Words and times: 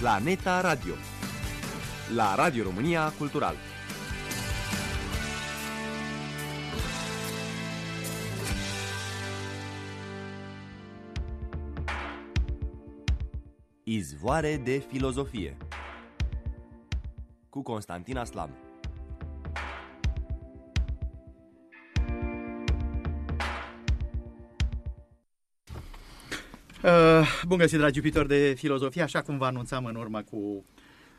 Planeta 0.00 0.62
Radio 0.62 0.96
la 2.14 2.34
Radio 2.34 2.64
România 2.64 3.12
Cultural. 3.18 3.54
Izvoare 13.84 14.56
de 14.56 14.78
filozofie 14.78 15.56
cu 17.48 17.62
Constantina 17.62 18.24
Slam. 18.24 18.69
Uh, 26.84 27.42
bun 27.46 27.58
găsit, 27.58 27.78
dragi 27.78 27.96
iubitori 27.96 28.28
de 28.28 28.54
filozofie, 28.56 29.02
așa 29.02 29.22
cum 29.22 29.38
vă 29.38 29.44
anunțam 29.44 29.84
în 29.84 29.94
urmă 29.94 30.22
cu 30.30 30.64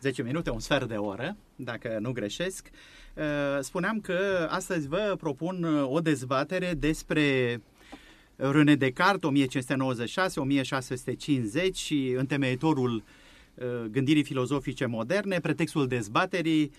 10 0.02 0.24
minute, 0.24 0.50
un 0.50 0.60
sfert 0.60 0.88
de 0.88 0.96
oră, 0.96 1.38
dacă 1.56 1.98
nu 2.00 2.12
greșesc. 2.12 2.70
Uh, 3.16 3.24
spuneam 3.60 4.00
că 4.00 4.48
astăzi 4.50 4.88
vă 4.88 5.16
propun 5.20 5.64
uh, 5.64 5.84
o 5.90 6.00
dezbatere 6.00 6.74
despre 6.78 7.62
René 8.36 8.76
Descartes, 8.76 9.30
1596-1650 11.70 11.74
și 11.74 12.14
întemeitorul 12.18 13.04
uh, 13.54 13.66
gândirii 13.92 14.24
filozofice 14.24 14.86
moderne. 14.86 15.40
Pretextul 15.40 15.88
dezbaterii 15.88 16.72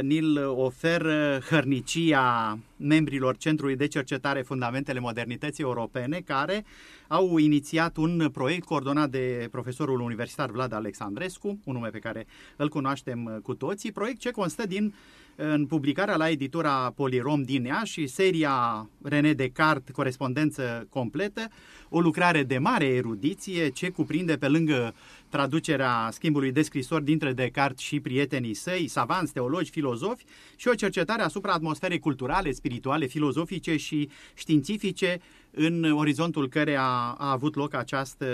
ni-l 0.00 0.36
oferă 0.46 1.38
hărnicia 1.48 2.58
membrilor 2.80 3.36
Centrului 3.36 3.76
de 3.76 3.86
Cercetare 3.86 4.42
Fundamentele 4.42 5.00
Modernității 5.00 5.64
Europene, 5.64 6.20
care 6.24 6.64
au 7.08 7.38
inițiat 7.38 7.96
un 7.96 8.28
proiect 8.32 8.64
coordonat 8.64 9.10
de 9.10 9.48
profesorul 9.50 10.00
universitar 10.00 10.50
Vlad 10.50 10.72
Alexandrescu, 10.72 11.58
un 11.64 11.72
nume 11.72 11.88
pe 11.88 11.98
care 11.98 12.26
îl 12.56 12.68
cunoaștem 12.68 13.40
cu 13.42 13.54
toții, 13.54 13.92
proiect 13.92 14.20
ce 14.20 14.30
constă 14.30 14.66
din 14.66 14.94
în 15.42 15.66
publicarea 15.66 16.16
la 16.16 16.28
editura 16.28 16.92
Polirom 16.96 17.42
din 17.42 17.64
ea 17.64 17.82
și 17.84 18.06
seria 18.06 18.88
René 19.02 19.32
Descartes, 19.32 19.94
corespondență 19.94 20.86
completă, 20.88 21.48
o 21.88 22.00
lucrare 22.00 22.42
de 22.42 22.58
mare 22.58 22.84
erudiție 22.84 23.68
ce 23.68 23.88
cuprinde 23.88 24.36
pe 24.36 24.48
lângă 24.48 24.94
traducerea 25.28 26.08
schimbului 26.12 26.52
de 26.52 26.62
scrisori 26.62 27.04
dintre 27.04 27.32
Descartes 27.32 27.84
și 27.84 28.00
prietenii 28.00 28.54
săi, 28.54 28.88
savanți, 28.88 29.32
teologi, 29.32 29.70
filozofi 29.70 30.24
și 30.56 30.68
o 30.68 30.74
cercetare 30.74 31.22
asupra 31.22 31.52
atmosferei 31.52 31.98
culturale, 31.98 32.52
spirituale, 32.52 32.68
filozofice 33.06 33.76
și 33.76 34.08
științifice 34.34 35.20
în 35.50 35.84
orizontul 35.84 36.48
care 36.48 36.76
a, 36.76 37.14
a 37.18 37.30
avut 37.30 37.54
loc 37.54 37.74
această 37.74 38.26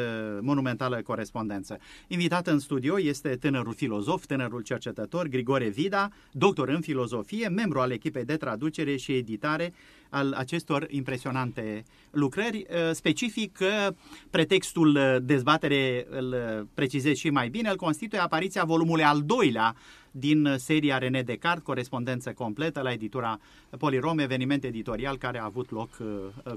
monumentală 0.43 1.03
corespondență. 1.03 1.79
Invitat 2.07 2.47
în 2.47 2.59
studio 2.59 3.01
este 3.01 3.29
tânărul 3.29 3.75
filozof, 3.75 4.27
tânărul 4.27 4.63
cercetător 4.63 5.27
Grigore 5.27 5.69
Vida, 5.69 6.09
doctor 6.33 6.69
în 6.69 6.81
filozofie, 6.81 7.49
membru 7.49 7.81
al 7.81 7.91
echipei 7.91 8.25
de 8.25 8.37
traducere 8.37 8.97
și 8.97 9.13
editare 9.13 9.73
al 10.09 10.33
acestor 10.33 10.87
impresionante 10.91 11.85
lucrări. 12.11 12.67
Uh, 12.71 12.91
specific, 12.93 13.59
uh, 13.61 13.95
pretextul 14.31 14.97
uh, 14.97 15.17
dezbatere, 15.23 16.07
îl 16.11 16.35
precizez 16.75 17.17
și 17.17 17.31
mai 17.31 17.49
bine, 17.49 17.69
îl 17.69 17.77
constituie 17.77 18.21
apariția 18.21 18.65
volumului 18.65 19.05
al 19.05 19.23
doilea 19.23 19.77
din 20.19 20.55
seria 20.59 20.99
René 20.99 21.23
Descartes, 21.23 21.63
corespondență 21.65 22.33
completă 22.33 22.81
la 22.81 22.93
editura 22.93 23.41
Polirom, 23.79 24.19
eveniment 24.19 24.65
editorial 24.65 25.19
care 25.19 25.39
a 25.39 25.45
avut 25.45 25.71
loc 25.71 25.89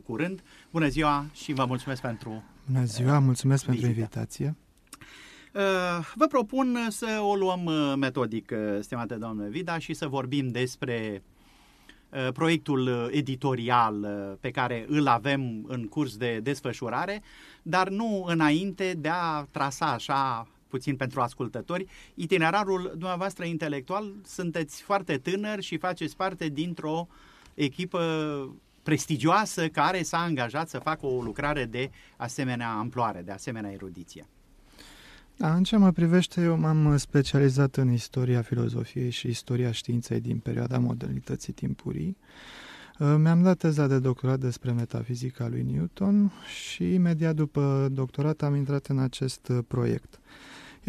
curând. 0.05 0.43
Bună 0.71 0.87
ziua 0.87 1.25
și 1.33 1.53
vă 1.53 1.65
mulțumesc 1.65 2.01
pentru 2.01 2.43
Bună 2.65 2.83
ziua, 2.83 3.19
mulțumesc 3.19 3.65
vizita. 3.65 3.85
pentru 3.85 3.99
invitație. 3.99 4.55
Vă 6.15 6.27
propun 6.29 6.77
să 6.89 7.19
o 7.21 7.35
luăm 7.35 7.69
metodic, 7.99 8.53
stimate 8.79 9.15
doamnă 9.15 9.47
Vida, 9.47 9.77
și 9.77 9.93
să 9.93 10.07
vorbim 10.07 10.47
despre 10.47 11.23
Uh, 12.09 12.27
proiectul 12.33 12.87
uh, 12.87 13.07
editorial 13.11 14.01
uh, 14.01 14.37
pe 14.39 14.51
care 14.51 14.85
îl 14.87 15.07
avem 15.07 15.65
în 15.67 15.87
curs 15.87 16.17
de 16.17 16.39
desfășurare, 16.43 17.21
dar 17.61 17.89
nu 17.89 18.23
înainte 18.27 18.93
de 18.97 19.09
a 19.09 19.43
trasa 19.51 19.85
așa 19.85 20.47
puțin 20.69 20.95
pentru 20.95 21.21
ascultători, 21.21 21.85
itinerarul 22.13 22.81
dumneavoastră 22.91 23.45
intelectual, 23.45 24.13
sunteți 24.25 24.81
foarte 24.81 25.17
tânăr 25.17 25.61
și 25.61 25.77
faceți 25.77 26.15
parte 26.15 26.47
dintr-o 26.47 27.07
echipă 27.53 27.99
prestigioasă 28.83 29.67
care 29.67 30.01
s-a 30.03 30.17
angajat 30.17 30.69
să 30.69 30.79
facă 30.79 31.05
o 31.05 31.21
lucrare 31.21 31.65
de 31.65 31.89
asemenea 32.17 32.71
amploare, 32.71 33.21
de 33.21 33.31
asemenea 33.31 33.71
erudiție. 33.71 34.25
Da, 35.37 35.53
în 35.53 35.63
ce 35.63 35.77
mă 35.77 35.91
privește, 35.91 36.41
eu 36.41 36.57
m-am 36.57 36.97
specializat 36.97 37.75
în 37.75 37.91
istoria 37.91 38.41
filozofiei 38.41 39.09
și 39.09 39.27
istoria 39.27 39.71
științei 39.71 40.19
din 40.19 40.37
perioada 40.37 40.79
modernității 40.79 41.53
timpurii. 41.53 42.17
Uh, 42.99 43.15
mi-am 43.17 43.41
dat 43.41 43.57
teza 43.57 43.87
de 43.87 43.99
doctorat 43.99 44.39
despre 44.39 44.71
metafizica 44.71 45.47
lui 45.47 45.61
Newton 45.61 46.31
și 46.63 46.93
imediat 46.93 47.35
după 47.35 47.87
doctorat 47.91 48.41
am 48.41 48.55
intrat 48.55 48.87
în 48.87 48.99
acest 48.99 49.47
uh, 49.47 49.57
proiect. 49.67 50.18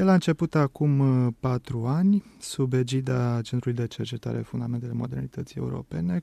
El 0.00 0.09
a 0.09 0.12
început 0.12 0.55
acum 0.55 0.99
uh, 0.99 1.33
patru 1.41 1.87
ani 1.87 2.25
sub 2.38 2.72
egida 2.72 3.41
Centrului 3.43 3.78
de 3.78 3.87
Cercetare 3.87 4.41
Fundamentele 4.41 4.93
Modernității 4.93 5.61
Europene, 5.61 6.22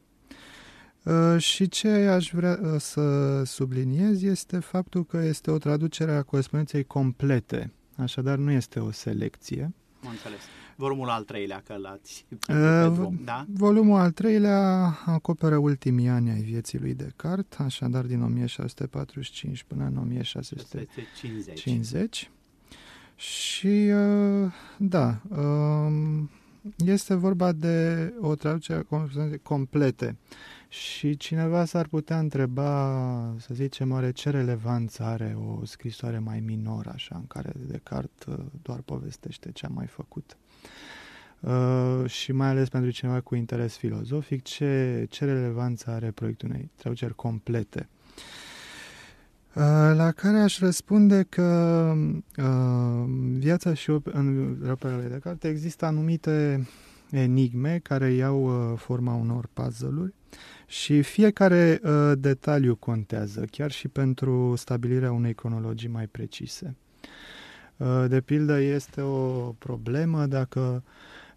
Uh, 1.05 1.39
și 1.39 1.69
ce 1.69 1.89
aș 1.89 2.31
vrea 2.33 2.59
să 2.78 3.43
subliniez 3.44 4.22
este 4.22 4.59
faptul 4.59 5.05
că 5.05 5.16
este 5.16 5.50
o 5.50 5.59
traducere 5.59 6.12
a 6.12 6.22
corespondenței 6.22 6.84
complete 6.84 7.72
Așadar, 8.00 8.39
nu 8.39 8.50
este 8.50 8.78
o 8.78 8.91
selecție. 8.91 9.75
Am 10.05 10.11
înțeles. 10.11 10.41
Volumul 10.77 11.09
al 11.09 11.22
treilea, 11.22 11.62
că 11.66 11.77
l-ați 11.77 12.27
uh, 12.49 12.93
drum, 12.94 13.21
da? 13.25 13.47
Volumul 13.49 13.99
al 13.99 14.11
treilea 14.11 14.99
acoperă 15.05 15.56
ultimii 15.56 16.09
ani 16.09 16.31
ai 16.31 16.41
vieții 16.41 16.78
lui 16.78 16.94
Descartes, 16.94 17.59
așadar 17.59 18.05
din 18.05 18.22
1645 18.22 19.65
până 19.69 19.84
în 19.84 19.97
1650. 19.97 21.60
50. 21.60 22.31
Și, 23.16 23.66
uh, 23.66 24.53
da, 24.78 25.21
uh, 25.28 26.22
este 26.77 27.15
vorba 27.15 27.53
de 27.53 28.12
o 28.21 28.34
traducere 28.34 28.87
complete. 29.43 30.16
Și 30.72 31.16
cineva 31.16 31.64
s-ar 31.64 31.86
putea 31.86 32.19
întreba, 32.19 33.34
să 33.38 33.54
zicem, 33.54 33.92
oare 33.92 34.10
ce 34.10 34.31
relevanță 34.31 35.03
are 35.03 35.36
o 35.47 35.64
scrisoare 35.64 36.19
mai 36.19 36.41
minoră, 36.41 36.91
așa, 36.94 37.16
în 37.16 37.26
care 37.26 37.53
Descartes 37.69 38.26
uh, 38.26 38.44
doar 38.62 38.80
povestește 38.80 39.50
ce 39.53 39.66
a 39.66 39.69
mai 39.69 39.86
făcut. 39.86 40.36
Uh, 41.41 42.10
și 42.10 42.32
mai 42.32 42.48
ales 42.48 42.69
pentru 42.69 42.91
cineva 42.91 43.20
cu 43.20 43.34
interes 43.34 43.76
filozofic, 43.76 44.42
ce, 44.42 45.06
ce 45.10 45.25
relevanță 45.25 45.91
are 45.91 46.10
proiectul 46.10 46.48
unei 46.48 46.70
traduceri 46.76 47.14
complete. 47.14 47.88
Uh, 49.54 49.62
la 49.94 50.12
care 50.12 50.38
aș 50.38 50.59
răspunde 50.59 51.26
că 51.28 51.92
uh, 52.36 53.04
viața 53.39 53.74
și 53.74 53.91
op- 53.91 54.12
în 54.12 54.56
operele 54.71 55.09
de 55.09 55.18
carte 55.18 55.48
există 55.48 55.86
anumite 55.86 56.68
enigme 57.10 57.78
care 57.83 58.10
iau 58.10 58.45
uh, 58.72 58.78
forma 58.78 59.15
unor 59.15 59.48
puzzle-uri 59.53 60.15
și 60.66 61.03
fiecare 61.03 61.80
uh, 61.82 62.12
detaliu 62.18 62.74
contează, 62.74 63.44
chiar 63.50 63.71
și 63.71 63.88
pentru 63.88 64.54
stabilirea 64.56 65.12
unei 65.12 65.34
cronologii 65.34 65.88
mai 65.88 66.06
precise. 66.06 66.77
Uh, 67.77 68.04
de 68.09 68.21
pildă, 68.21 68.60
este 68.60 69.00
o 69.00 69.53
problemă 69.59 70.27
dacă 70.27 70.82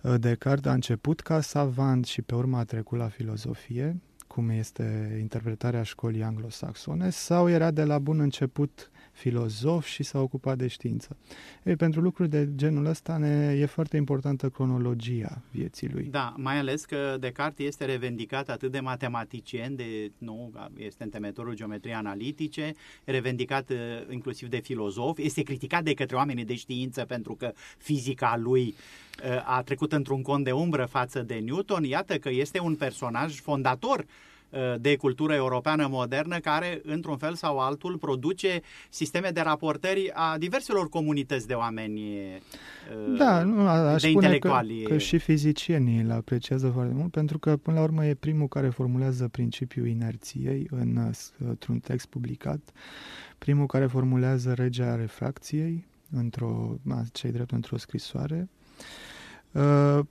uh, 0.01 0.13
Descartes 0.19 0.71
a 0.71 0.73
început 0.73 1.19
ca 1.19 1.41
savant 1.41 2.05
și 2.05 2.21
pe 2.21 2.35
urmă 2.35 2.57
a 2.57 2.63
trecut 2.63 2.97
la 2.97 3.07
filozofie, 3.07 4.01
cum 4.27 4.49
este 4.49 5.17
interpretarea 5.19 5.83
școlii 5.83 6.23
anglosaxone, 6.23 7.09
sau 7.09 7.49
era 7.49 7.71
de 7.71 7.83
la 7.83 7.99
bun 7.99 8.19
început 8.19 8.91
filozof 9.13 9.85
și 9.85 10.03
s-a 10.03 10.19
ocupat 10.19 10.57
de 10.57 10.67
știință. 10.67 11.17
Ei, 11.63 11.75
pentru 11.75 12.01
lucruri 12.01 12.29
de 12.29 12.49
genul 12.55 12.85
ăsta 12.85 13.17
ne, 13.17 13.55
e 13.59 13.65
foarte 13.65 13.97
importantă 13.97 14.49
cronologia 14.49 15.41
vieții 15.51 15.89
lui. 15.89 16.03
Da, 16.03 16.33
mai 16.37 16.57
ales 16.57 16.85
că 16.85 17.17
Descartes 17.19 17.65
este 17.65 17.85
revendicat 17.85 18.49
atât 18.49 18.71
de 18.71 18.79
matematicieni, 18.79 19.75
de, 19.75 20.11
nu, 20.17 20.51
este 20.77 21.03
întemeitorul 21.03 21.55
geometriei 21.55 21.95
analitice, 21.95 22.73
revendicat 23.03 23.69
uh, 23.69 23.77
inclusiv 24.09 24.49
de 24.49 24.59
filozof, 24.59 25.17
este 25.17 25.41
criticat 25.41 25.83
de 25.83 25.93
către 25.93 26.15
oamenii 26.15 26.45
de 26.45 26.55
știință 26.55 27.05
pentru 27.05 27.35
că 27.35 27.53
fizica 27.77 28.37
lui 28.37 28.75
uh, 29.23 29.55
a 29.57 29.61
trecut 29.61 29.91
într-un 29.91 30.21
cont 30.21 30.43
de 30.43 30.51
umbră 30.51 30.85
față 30.85 31.21
de 31.21 31.35
Newton. 31.35 31.83
Iată 31.83 32.17
că 32.17 32.29
este 32.29 32.59
un 32.59 32.75
personaj 32.75 33.39
fondator 33.39 33.99
Uh, 33.99 34.32
de 34.79 34.95
cultură 34.95 35.33
europeană 35.33 35.87
modernă 35.89 36.39
care, 36.39 36.81
într-un 36.83 37.17
fel 37.17 37.33
sau 37.33 37.59
altul, 37.59 37.97
produce 37.97 38.61
sisteme 38.89 39.29
de 39.29 39.41
raportări 39.41 40.11
a 40.13 40.37
diverselor 40.37 40.89
comunități 40.89 41.47
de 41.47 41.53
oameni 41.53 41.99
uh, 41.99 43.17
da, 43.17 43.43
nu, 43.43 43.67
aș 43.67 44.01
de 44.01 44.09
intelectuali. 44.09 44.81
Că, 44.81 44.91
că 44.91 44.97
și 44.97 45.17
fizicienii 45.17 45.99
îl 45.99 46.11
apreciază 46.11 46.69
foarte 46.69 46.93
mult, 46.93 47.11
pentru 47.11 47.39
că, 47.39 47.57
până 47.57 47.77
la 47.77 47.83
urmă, 47.83 48.05
e 48.05 48.13
primul 48.13 48.47
care 48.47 48.69
formulează 48.69 49.27
principiul 49.27 49.87
inerției 49.87 50.67
în, 50.69 51.11
într-un 51.37 51.79
text 51.79 52.05
publicat, 52.05 52.59
primul 53.37 53.65
care 53.65 53.85
formulează 53.85 54.53
regea 54.53 54.95
refracției, 54.95 55.85
într-o, 56.11 56.75
cei 57.11 57.31
drept 57.31 57.51
într-o 57.51 57.77
scrisoare, 57.77 58.49
Uh, 58.79 59.12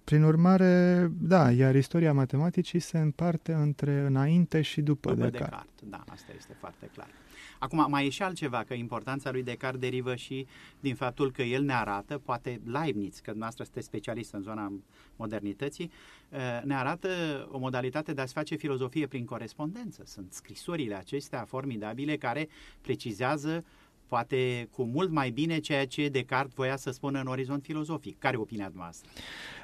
prin 0.05 0.23
urmare, 0.23 1.09
da, 1.21 1.51
iar 1.51 1.75
istoria 1.75 2.13
matematicii 2.13 2.79
se 2.79 2.99
împarte 2.99 3.53
între 3.53 4.01
înainte 4.01 4.63
și 4.63 4.81
după, 4.81 5.11
după 5.11 5.31
Descartes. 5.31 5.49
Descartes. 5.51 5.89
Da, 5.91 6.13
asta 6.13 6.33
este 6.37 6.57
foarte 6.61 6.91
clar. 6.95 7.09
Acum, 7.59 7.87
mai 7.89 8.07
e 8.07 8.09
și 8.09 8.23
altceva, 8.23 8.65
că 8.67 8.75
importanța 8.75 9.31
lui 9.31 9.43
Descartes 9.43 9.81
derivă 9.81 10.15
și 10.15 10.47
din 10.81 10.95
faptul 10.95 11.31
că 11.31 11.43
el 11.43 11.63
ne 11.63 11.73
arată, 11.73 12.19
poate 12.19 12.61
Leibniz, 12.65 13.15
că 13.15 13.23
dumneavoastră 13.25 13.65
sunteți 13.65 13.87
specialist 13.87 14.33
în 14.33 14.43
zona 14.43 14.73
modernității, 15.17 15.91
uh, 16.29 16.39
ne 16.65 16.75
arată 16.75 17.09
o 17.51 17.59
modalitate 17.59 18.13
de 18.13 18.21
a 18.21 18.27
se 18.27 18.33
face 18.35 18.55
filozofie 18.55 19.07
prin 19.07 19.25
corespondență. 19.25 20.03
Sunt 20.07 20.33
scrisorile 20.33 20.95
acestea 20.95 21.45
formidabile 21.45 22.17
care 22.17 22.49
precizează 22.81 23.65
uh, 23.65 23.82
poate 24.13 24.69
cu 24.71 24.83
mult 24.83 25.11
mai 25.11 25.31
bine 25.31 25.59
ceea 25.59 25.87
ce 25.87 26.09
Descartes 26.09 26.55
voia 26.55 26.77
să 26.77 26.91
spună 26.91 27.21
în 27.21 27.27
orizont 27.27 27.63
filozofic. 27.63 28.19
Care 28.19 28.37
e 28.37 28.41
opinia 28.41 28.73
noastră? 28.75 29.11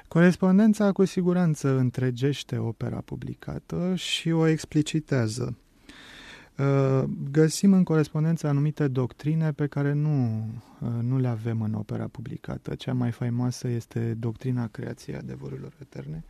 Corespondența 0.07 0.91
cu 0.91 1.05
siguranță 1.05 1.77
întregește 1.77 2.57
opera 2.57 3.01
publicată 3.05 3.95
și 3.95 4.31
o 4.31 4.47
explicitează. 4.47 5.57
Uh, 6.57 7.03
găsim 7.31 7.73
în 7.73 7.83
corespondență 7.83 8.47
anumite 8.47 8.87
doctrine 8.87 9.51
pe 9.51 9.67
care 9.67 9.93
nu, 9.93 10.47
uh, 10.79 10.89
nu 11.01 11.17
le 11.17 11.27
avem 11.27 11.61
în 11.61 11.73
opera 11.73 12.07
publicată. 12.07 12.75
Cea 12.75 12.93
mai 12.93 13.11
faimoasă 13.11 13.67
este 13.67 14.13
doctrina 14.13 14.67
creației 14.67 15.15
adevărurilor 15.15 15.73
eterne, 15.81 16.23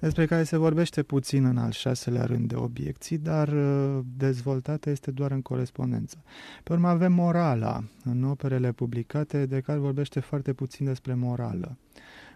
despre 0.00 0.26
care 0.26 0.42
se 0.42 0.56
vorbește 0.56 1.02
puțin 1.02 1.44
în 1.44 1.56
al 1.56 1.70
șaselea 1.70 2.24
rând 2.24 2.48
de 2.48 2.56
obiecții, 2.56 3.18
dar 3.18 3.48
uh, 3.48 3.98
dezvoltată 4.16 4.90
este 4.90 5.10
doar 5.10 5.30
în 5.30 5.42
corespondență. 5.42 6.22
Pe 6.62 6.72
urmă 6.72 6.88
avem 6.88 7.12
morala. 7.12 7.84
În 8.04 8.24
operele 8.24 8.72
publicate, 8.72 9.46
de 9.46 9.60
care 9.60 9.78
vorbește 9.78 10.20
foarte 10.20 10.52
puțin 10.52 10.86
despre 10.86 11.14
morală. 11.14 11.76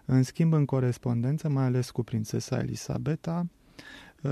În 0.04 0.22
schimb, 0.22 0.52
în 0.52 0.64
corespondență, 0.64 1.48
mai 1.48 1.64
ales 1.64 1.90
cu 1.90 2.02
prințesa 2.02 2.58
Elisabeta, 2.58 3.46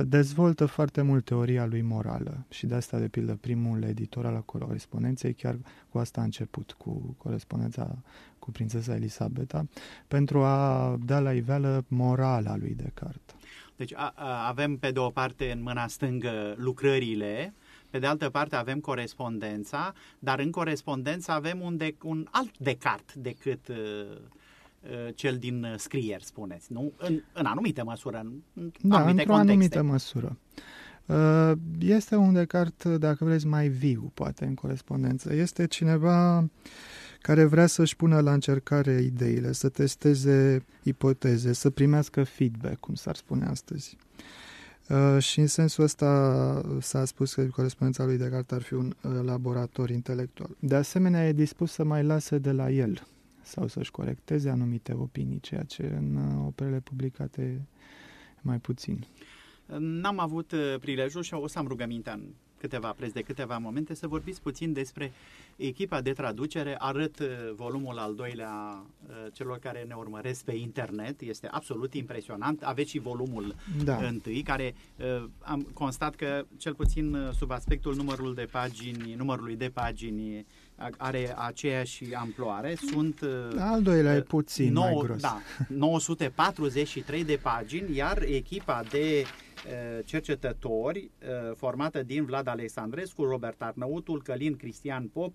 dezvoltă 0.00 0.66
foarte 0.66 1.02
mult 1.02 1.24
teoria 1.24 1.66
lui 1.66 1.82
morală 1.82 2.46
și 2.50 2.66
de 2.66 2.74
asta, 2.74 2.98
de 2.98 3.08
pildă, 3.08 3.38
primul 3.40 3.82
editor 3.82 4.26
al 4.26 4.42
corespondenței 4.44 5.34
chiar 5.34 5.56
cu 5.88 5.98
asta 5.98 6.20
a 6.20 6.24
început, 6.24 6.72
cu 6.72 7.14
corespondența 7.18 7.98
cu 8.38 8.50
prințesa 8.50 8.94
Elisabeta, 8.94 9.66
pentru 10.08 10.42
a 10.42 10.96
da 11.04 11.20
la 11.20 11.32
iveală 11.32 11.84
morala 11.88 12.56
lui 12.56 12.74
Descartes. 12.74 13.34
Deci 13.76 13.94
a, 13.94 14.12
a, 14.16 14.48
avem 14.48 14.76
pe 14.76 14.90
de 14.90 14.98
o 14.98 15.10
parte 15.10 15.50
în 15.50 15.62
mâna 15.62 15.86
stângă 15.86 16.54
lucrările, 16.56 17.54
pe 17.90 17.98
de 17.98 18.06
altă 18.06 18.30
parte 18.30 18.56
avem 18.56 18.80
corespondența, 18.80 19.92
dar 20.18 20.38
în 20.38 20.50
corespondență 20.50 21.32
avem 21.32 21.60
un, 21.60 21.76
de, 21.76 21.94
un 22.02 22.26
alt 22.30 22.58
Descartes 22.58 23.14
decât 23.16 23.68
uh, 23.68 23.76
Uh, 23.76 24.18
cel 25.14 25.36
din 25.36 25.64
uh, 25.64 25.74
scrier, 25.76 26.22
spuneți, 26.22 26.72
nu? 26.72 26.92
În, 26.96 27.22
în 27.32 27.44
anumite 27.46 27.82
măsură, 27.82 28.18
în, 28.54 28.70
da, 28.82 28.96
anumite 28.96 29.20
într-o 29.20 29.34
contexte. 29.34 29.52
anumită 29.52 29.82
măsură. 29.82 30.38
Uh, 31.06 31.52
este 31.78 32.16
un 32.16 32.32
Descartes, 32.32 32.96
dacă 32.96 33.24
vreți, 33.24 33.46
mai 33.46 33.68
viu, 33.68 34.10
poate, 34.14 34.44
în 34.44 34.54
corespondență. 34.54 35.34
Este 35.34 35.66
cineva 35.66 36.48
care 37.20 37.44
vrea 37.44 37.66
să-și 37.66 37.96
pună 37.96 38.20
la 38.20 38.32
încercare 38.32 39.00
ideile, 39.00 39.52
să 39.52 39.68
testeze 39.68 40.64
ipoteze, 40.82 41.52
să 41.52 41.70
primească 41.70 42.24
feedback, 42.24 42.80
cum 42.80 42.94
s-ar 42.94 43.16
spune 43.16 43.44
astăzi. 43.44 43.96
Uh, 44.88 45.22
și 45.22 45.40
în 45.40 45.46
sensul 45.46 45.84
ăsta 45.84 46.62
s-a 46.80 47.04
spus 47.04 47.34
că 47.34 47.42
corespondența 47.42 48.04
lui 48.04 48.16
Descartes 48.16 48.56
ar 48.56 48.62
fi 48.62 48.74
un 48.74 48.94
uh, 49.02 49.12
laborator 49.24 49.90
intelectual. 49.90 50.50
De 50.58 50.74
asemenea, 50.74 51.28
e 51.28 51.32
dispus 51.32 51.72
să 51.72 51.84
mai 51.84 52.02
lase 52.02 52.38
de 52.38 52.52
la 52.52 52.70
el 52.70 53.02
sau 53.42 53.66
să-și 53.66 53.90
corecteze 53.90 54.50
anumite 54.50 54.92
opinii, 54.92 55.40
ceea 55.40 55.62
ce 55.62 55.82
în 55.82 56.16
uh, 56.16 56.44
operele 56.46 56.80
publicate 56.80 57.66
mai 58.40 58.58
puțin. 58.58 59.06
N-am 59.78 60.18
avut 60.18 60.52
uh, 60.52 60.74
prilejul 60.80 61.22
și 61.22 61.34
o 61.34 61.46
să 61.46 61.58
am 61.58 61.66
rugămintea 61.66 62.12
în 62.12 62.22
câteva 62.58 62.92
preț 62.92 63.12
de 63.12 63.20
câteva 63.20 63.58
momente 63.58 63.94
să 63.94 64.06
vorbiți 64.06 64.42
puțin 64.42 64.72
despre 64.72 65.12
echipa 65.56 66.00
de 66.00 66.12
traducere. 66.12 66.74
Arăt 66.78 67.18
uh, 67.18 67.26
volumul 67.54 67.98
al 67.98 68.14
doilea 68.14 68.84
celor 69.32 69.58
care 69.58 69.84
ne 69.88 69.94
urmăresc 69.94 70.44
pe 70.44 70.54
internet. 70.54 71.20
Este 71.20 71.48
absolut 71.50 71.94
impresionant. 71.94 72.62
Aveți 72.62 72.90
și 72.90 72.98
volumul 72.98 73.54
da. 73.84 73.96
întâi, 73.96 74.42
care 74.42 74.74
am 75.38 75.66
constat 75.72 76.14
că, 76.14 76.44
cel 76.56 76.74
puțin 76.74 77.16
sub 77.32 77.50
aspectul 77.50 77.94
numărul 77.94 78.34
de 78.34 78.48
pagini, 78.50 79.14
numărului 79.14 79.56
de 79.56 79.68
pagini 79.68 80.46
are 80.96 81.34
aceeași 81.38 82.14
amploare. 82.14 82.74
Sunt 82.90 83.20
al 83.58 83.82
doilea 83.82 84.14
e 84.14 84.18
uh, 84.18 84.24
puțin 84.24 84.72
9, 84.72 84.86
mai 84.86 84.94
gros. 85.04 85.20
Da, 85.20 85.40
943 85.68 87.24
de 87.24 87.38
pagini, 87.42 87.96
iar 87.96 88.22
echipa 88.22 88.82
de 88.90 89.24
uh, 89.24 90.04
cercetători 90.04 90.98
uh, 90.98 91.56
formată 91.56 92.02
din 92.02 92.24
Vlad 92.24 92.46
Alexandrescu, 92.46 93.22
Robert 93.22 93.62
Arnăutul, 93.62 94.22
Călin 94.22 94.56
Cristian 94.56 95.06
Pop, 95.06 95.34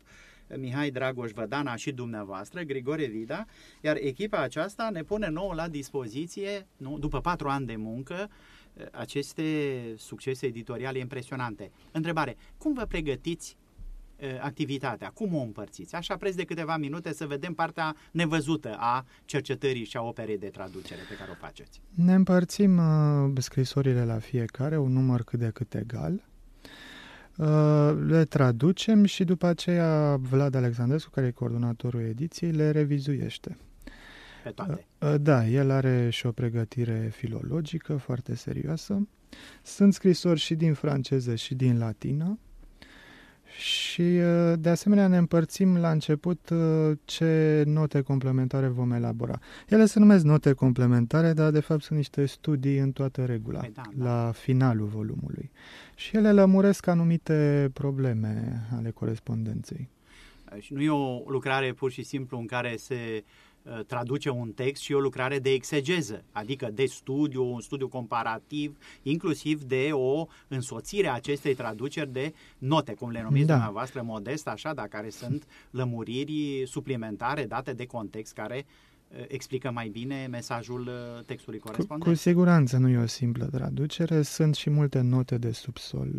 Mihai 0.57 0.89
Dragoș 0.89 1.31
Vădana 1.31 1.75
și 1.75 1.91
dumneavoastră, 1.91 2.61
Grigore 2.61 3.05
Vida, 3.05 3.45
iar 3.81 3.97
echipa 3.99 4.41
aceasta 4.41 4.89
ne 4.89 5.03
pune 5.03 5.29
nouă 5.29 5.53
la 5.53 5.67
dispoziție, 5.67 6.67
nu, 6.77 6.97
după 6.99 7.21
patru 7.21 7.47
ani 7.47 7.65
de 7.65 7.75
muncă, 7.75 8.29
aceste 8.91 9.43
succese 9.97 10.45
editoriale 10.45 10.99
impresionante. 10.99 11.71
Întrebare, 11.91 12.37
cum 12.57 12.73
vă 12.73 12.85
pregătiți 12.85 13.57
activitatea? 14.41 15.09
Cum 15.09 15.35
o 15.35 15.41
împărțiți? 15.41 15.95
Așa 15.95 16.17
preț 16.17 16.35
de 16.35 16.43
câteva 16.43 16.77
minute 16.77 17.13
să 17.13 17.25
vedem 17.25 17.53
partea 17.53 17.95
nevăzută 18.11 18.75
a 18.79 19.05
cercetării 19.25 19.85
și 19.85 19.97
a 19.97 20.01
operei 20.01 20.37
de 20.37 20.47
traducere 20.47 21.01
pe 21.09 21.15
care 21.15 21.31
o 21.31 21.45
faceți. 21.45 21.81
Ne 21.93 22.13
împărțim 22.13 22.77
uh, 22.77 23.31
scrisorile 23.37 24.05
la 24.05 24.19
fiecare, 24.19 24.77
un 24.77 24.91
număr 24.91 25.23
cât 25.23 25.39
de 25.39 25.49
cât 25.53 25.73
egal. 25.73 26.25
Uh, 27.37 27.97
le 28.07 28.23
traducem 28.23 29.03
și 29.03 29.23
după 29.23 29.45
aceea 29.45 30.15
Vlad 30.15 30.55
Alexandrescu, 30.55 31.09
care 31.09 31.27
e 31.27 31.31
coordonatorul 31.31 32.01
ediției, 32.01 32.51
le 32.51 32.71
revizuiește. 32.71 33.57
Pe 34.43 34.49
toate. 34.49 34.87
Uh, 34.99 35.15
da, 35.21 35.47
el 35.47 35.71
are 35.71 36.09
și 36.09 36.25
o 36.25 36.31
pregătire 36.31 37.09
filologică 37.13 37.95
foarte 37.97 38.35
serioasă. 38.35 39.07
Sunt 39.63 39.93
scrisori 39.93 40.39
și 40.39 40.55
din 40.55 40.73
franceză 40.73 41.35
și 41.35 41.55
din 41.55 41.77
latină 41.77 42.39
și 43.57 44.01
uh, 44.01 44.53
de 44.59 44.69
asemenea 44.69 45.07
ne 45.07 45.17
împărțim 45.17 45.77
la 45.77 45.91
început 45.91 46.49
uh, 46.49 46.97
ce 47.05 47.63
note 47.65 48.01
complementare 48.01 48.67
vom 48.67 48.91
elabora. 48.91 49.39
Ele 49.67 49.85
se 49.85 49.99
numesc 49.99 50.23
note 50.23 50.53
complementare, 50.53 51.33
dar 51.33 51.51
de 51.51 51.59
fapt 51.59 51.81
sunt 51.81 51.97
niște 51.97 52.25
studii 52.25 52.77
în 52.77 52.91
toată 52.91 53.25
regula, 53.25 53.59
păi 53.59 53.71
da, 53.73 53.81
da. 53.95 54.03
la 54.03 54.31
finalul 54.31 54.87
volumului. 54.87 55.51
Și 55.95 56.15
ele 56.15 56.31
lămuresc 56.31 56.87
anumite 56.87 57.69
probleme 57.73 58.61
ale 58.77 58.91
corespondenței. 58.91 59.89
Și 60.59 60.73
nu 60.73 60.81
e 60.81 60.89
o 60.89 61.23
lucrare 61.27 61.73
pur 61.73 61.91
și 61.91 62.03
simplu 62.03 62.37
în 62.37 62.45
care 62.45 62.75
se 62.75 62.95
Uh, 62.95 63.23
traduce 63.87 64.29
un 64.29 64.51
text 64.51 64.81
și 64.81 64.93
o 64.93 64.99
lucrare 64.99 65.39
de 65.39 65.49
exegeză, 65.49 66.23
adică 66.31 66.69
de 66.73 66.85
studiu, 66.85 67.53
un 67.53 67.61
studiu 67.61 67.87
comparativ, 67.87 68.77
inclusiv 69.03 69.63
de 69.63 69.89
o 69.91 70.25
însoțire 70.47 71.07
a 71.07 71.13
acestei 71.13 71.53
traduceri 71.53 72.11
de 72.11 72.33
note, 72.57 72.93
cum 72.93 73.09
le 73.09 73.21
numiți 73.21 73.45
da. 73.45 73.53
dumneavoastră 73.53 74.01
modest, 74.01 74.47
așa, 74.47 74.73
dar 74.73 74.87
care 74.87 75.09
sunt 75.09 75.47
lămuriri 75.71 76.63
suplimentare 76.65 77.45
date 77.45 77.73
de 77.73 77.85
context 77.85 78.33
care 78.33 78.65
uh, 78.65 79.25
explică 79.27 79.71
mai 79.71 79.87
bine 79.87 80.27
mesajul 80.29 80.81
uh, 80.81 81.23
textului 81.25 81.59
corespondent. 81.59 82.03
Cu, 82.03 82.09
cu 82.09 82.15
siguranță 82.15 82.77
nu 82.77 82.89
e 82.89 82.97
o 82.97 83.05
simplă 83.05 83.45
traducere, 83.45 84.21
sunt 84.21 84.55
și 84.55 84.69
multe 84.69 85.01
note 85.01 85.37
de 85.37 85.51
subsol 85.51 86.09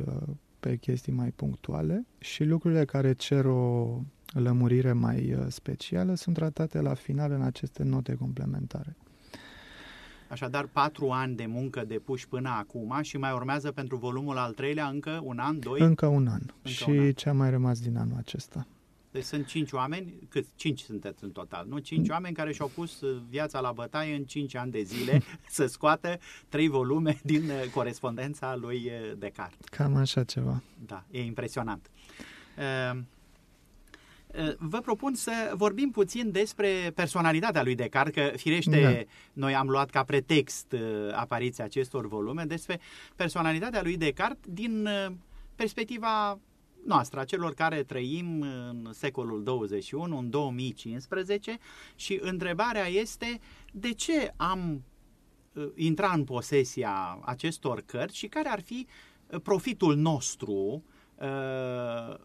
pe 0.60 0.76
chestii 0.76 1.12
mai 1.12 1.30
punctuale 1.36 2.06
și 2.18 2.44
lucrurile 2.44 2.84
care 2.84 3.12
cer 3.12 3.44
o 3.44 4.00
lămurire 4.32 4.92
mai 4.92 5.32
uh, 5.32 5.46
specială 5.48 6.14
sunt 6.14 6.34
tratate 6.34 6.80
la 6.80 6.94
final 6.94 7.30
în 7.30 7.42
aceste 7.42 7.82
note 7.82 8.14
complementare. 8.14 8.96
Așadar, 10.28 10.66
patru 10.66 11.10
ani 11.10 11.36
de 11.36 11.46
muncă 11.46 11.84
depuși 11.84 12.28
până 12.28 12.48
acum 12.48 12.98
și 13.02 13.16
mai 13.16 13.32
urmează 13.32 13.70
pentru 13.70 13.96
volumul 13.96 14.36
al 14.36 14.52
treilea 14.52 14.86
încă 14.86 15.20
un 15.22 15.38
an, 15.38 15.58
doi? 15.58 15.80
Încă 15.80 16.06
un 16.06 16.26
an. 16.26 16.40
Încă 16.40 16.68
și 16.68 16.90
un 16.90 16.98
an. 16.98 17.12
ce 17.12 17.28
a 17.28 17.32
mai 17.32 17.50
rămas 17.50 17.80
din 17.80 17.96
anul 17.96 18.16
acesta. 18.18 18.66
Deci 19.10 19.24
sunt 19.24 19.46
cinci 19.46 19.72
oameni, 19.72 20.14
cât 20.28 20.46
cinci 20.54 20.80
sunteți 20.80 21.24
în 21.24 21.30
total, 21.30 21.66
nu? 21.68 21.78
Cinci 21.78 22.06
mm. 22.06 22.12
oameni 22.12 22.34
care 22.34 22.52
și-au 22.52 22.70
pus 22.74 23.00
uh, 23.00 23.22
viața 23.28 23.60
la 23.60 23.72
bătaie 23.72 24.14
în 24.14 24.24
cinci 24.24 24.54
ani 24.54 24.70
de 24.70 24.82
zile 24.82 25.22
să 25.56 25.66
scoată 25.66 26.18
trei 26.48 26.68
volume 26.68 27.20
din 27.22 27.42
uh, 27.42 27.70
corespondența 27.74 28.56
lui 28.56 28.76
uh, 28.76 29.18
Descartes. 29.18 29.68
Cam 29.68 29.96
așa 29.96 30.24
ceva. 30.24 30.62
Da, 30.86 31.04
e 31.10 31.24
impresionant. 31.24 31.90
Vă 34.58 34.80
propun 34.80 35.14
să 35.14 35.52
vorbim 35.54 35.90
puțin 35.90 36.30
despre 36.30 36.92
personalitatea 36.94 37.62
lui 37.62 37.74
Descartes, 37.74 38.14
că 38.14 38.36
firește 38.36 38.82
da. 38.82 39.12
noi 39.32 39.54
am 39.54 39.68
luat 39.68 39.90
ca 39.90 40.02
pretext 40.02 40.74
apariția 41.12 41.64
acestor 41.64 42.08
volume, 42.08 42.44
despre 42.44 42.80
personalitatea 43.16 43.82
lui 43.82 43.96
Descartes 43.96 44.52
din 44.52 44.88
perspectiva 45.54 46.38
noastră, 46.88 47.20
a 47.20 47.24
celor 47.24 47.54
care 47.54 47.82
trăim 47.82 48.40
în 48.40 48.88
secolul 48.92 49.42
21, 49.42 50.18
în 50.18 50.30
2015 50.30 51.58
și 51.94 52.18
întrebarea 52.22 52.86
este 52.86 53.40
de 53.72 53.92
ce 53.92 54.32
am 54.36 54.84
uh, 55.52 55.68
intrat 55.74 56.16
în 56.16 56.24
posesia 56.24 57.18
acestor 57.22 57.82
cărți 57.86 58.16
și 58.16 58.26
care 58.26 58.48
ar 58.48 58.60
fi 58.60 58.86
uh, 59.30 59.40
profitul 59.40 59.96
nostru 59.96 60.82
uh, 61.14 62.16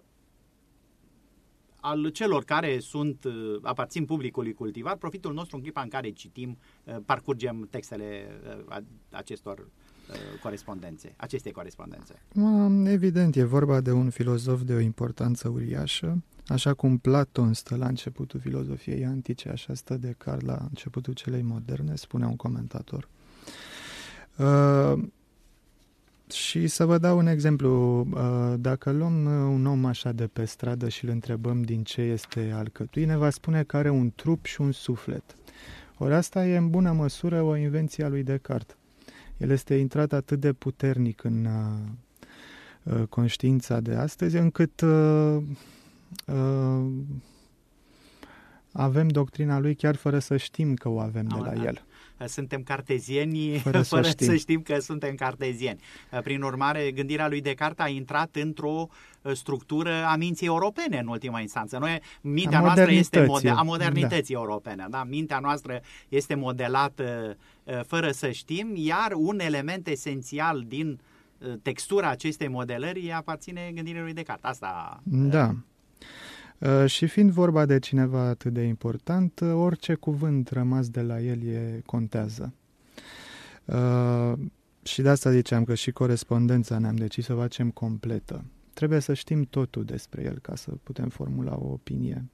al 1.83 2.09
celor 2.09 2.43
care 2.43 2.79
sunt, 2.79 3.23
uh, 3.23 3.33
aparțin 3.61 4.05
publicului 4.05 4.53
cultivat, 4.53 4.97
profitul 4.97 5.33
nostru 5.33 5.55
în 5.55 5.61
clipa 5.61 5.81
în 5.81 5.89
care 5.89 6.09
citim, 6.09 6.57
parcurgem 7.05 7.67
textele 7.71 8.27
acestor 9.11 9.67
Uh, 10.09 10.39
corespondențe, 10.41 11.13
aceste 11.17 11.51
corespondențe? 11.51 12.21
Evident, 12.85 13.35
e 13.35 13.43
vorba 13.43 13.81
de 13.81 13.91
un 13.91 14.09
filozof 14.09 14.61
de 14.61 14.73
o 14.73 14.79
importanță 14.79 15.49
uriașă, 15.49 16.23
așa 16.47 16.73
cum 16.73 16.97
Platon 16.97 17.53
stă 17.53 17.75
la 17.75 17.87
începutul 17.87 18.39
filozofiei 18.39 19.05
antice, 19.05 19.49
așa 19.49 19.73
stă 19.73 19.97
Descartes 19.97 20.47
la 20.47 20.57
începutul 20.69 21.13
celei 21.13 21.41
moderne, 21.41 21.95
spune 21.95 22.25
un 22.25 22.35
comentator. 22.35 23.09
Uh, 24.37 25.03
și 26.33 26.67
să 26.67 26.85
vă 26.85 26.97
dau 26.97 27.17
un 27.17 27.27
exemplu. 27.27 27.99
Uh, 27.99 28.53
dacă 28.59 28.91
luăm 28.91 29.25
un 29.25 29.65
om 29.65 29.85
așa 29.85 30.11
de 30.11 30.27
pe 30.27 30.45
stradă 30.45 30.89
și 30.89 31.05
îl 31.05 31.09
întrebăm 31.11 31.61
din 31.61 31.83
ce 31.83 32.01
este 32.01 32.51
alcătuit, 32.55 33.07
ne 33.07 33.17
va 33.17 33.29
spune 33.29 33.63
că 33.63 33.77
are 33.77 33.89
un 33.89 34.11
trup 34.15 34.45
și 34.45 34.61
un 34.61 34.71
suflet. 34.71 35.23
Ori 35.97 36.13
asta 36.13 36.47
e 36.47 36.57
în 36.57 36.69
bună 36.69 36.91
măsură 36.91 37.41
o 37.41 37.55
invenție 37.55 38.03
a 38.03 38.07
lui 38.07 38.23
Descartes. 38.23 38.75
El 39.37 39.49
este 39.49 39.75
intrat 39.75 40.13
atât 40.13 40.39
de 40.39 40.53
puternic 40.53 41.23
în 41.23 41.45
uh, 41.45 42.93
uh, 42.95 43.07
conștiința 43.07 43.79
de 43.79 43.93
astăzi, 43.93 44.37
încât 44.37 44.81
uh, 44.81 45.37
uh, 46.27 46.85
avem 48.71 49.07
doctrina 49.07 49.59
lui 49.59 49.75
chiar 49.75 49.95
fără 49.95 50.19
să 50.19 50.37
știm 50.37 50.73
că 50.73 50.89
o 50.89 50.99
avem 50.99 51.27
de 51.27 51.39
la 51.39 51.53
el. 51.63 51.85
Suntem 52.27 52.63
cartezieni 52.63 53.57
fără, 53.57 53.81
fără 53.93 54.01
să, 54.01 54.09
știm. 54.09 54.27
să 54.27 54.35
știm 54.35 54.61
că 54.61 54.79
suntem 54.79 55.15
cartezieni. 55.15 55.79
Prin 56.23 56.41
urmare, 56.41 56.91
gândirea 56.91 57.27
lui 57.27 57.41
Descartes 57.41 57.85
a 57.85 57.89
intrat 57.89 58.35
într-o 58.35 58.87
uh, 59.21 59.31
structură 59.33 60.05
a 60.05 60.15
minții 60.15 60.47
europene 60.47 60.97
în 60.97 61.07
ultima 61.07 61.39
instanță. 61.39 61.77
Noi, 61.77 61.99
mintea 62.21 62.57
a 62.57 62.61
noastră 62.61 62.91
este 62.91 63.25
mode- 63.25 63.49
a 63.49 63.61
modernității 63.61 64.33
da. 64.33 64.39
europene. 64.39 64.85
Da? 64.89 65.03
Mintea 65.03 65.39
noastră 65.39 65.81
este 66.09 66.35
modelată 66.35 67.37
uh, 67.63 67.79
fără 67.87 68.11
să 68.11 68.31
știm, 68.31 68.71
iar 68.75 69.11
un 69.15 69.39
element 69.39 69.87
esențial 69.87 70.63
din 70.67 70.99
uh, 71.37 71.53
textura 71.61 72.09
acestei 72.09 72.47
modelări 72.47 73.11
aparține 73.11 73.71
gândirii 73.73 74.01
lui 74.01 74.13
Descartes. 74.13 74.49
Asta 74.49 75.01
da. 75.03 75.55
Uh, 76.63 76.85
și 76.85 77.07
fiind 77.07 77.31
vorba 77.31 77.65
de 77.65 77.79
cineva 77.79 78.21
atât 78.21 78.53
de 78.53 78.61
important, 78.61 79.39
uh, 79.39 79.53
orice 79.53 79.93
cuvânt 79.93 80.49
rămas 80.49 80.89
de 80.89 81.01
la 81.01 81.19
el 81.19 81.47
e, 81.47 81.81
contează. 81.85 82.53
Uh, 83.65 84.33
și 84.83 85.01
de 85.01 85.09
asta 85.09 85.31
ziceam 85.31 85.63
că 85.63 85.75
și 85.75 85.91
corespondența 85.91 86.77
ne-am 86.77 86.95
decis 86.95 87.25
să 87.25 87.33
o 87.33 87.37
facem 87.37 87.71
completă. 87.71 88.43
Trebuie 88.73 88.99
să 88.99 89.13
știm 89.13 89.43
totul 89.43 89.83
despre 89.83 90.23
el 90.23 90.39
ca 90.39 90.55
să 90.55 90.71
putem 90.83 91.09
formula 91.09 91.55
o 91.55 91.71
opinie. 91.71 92.25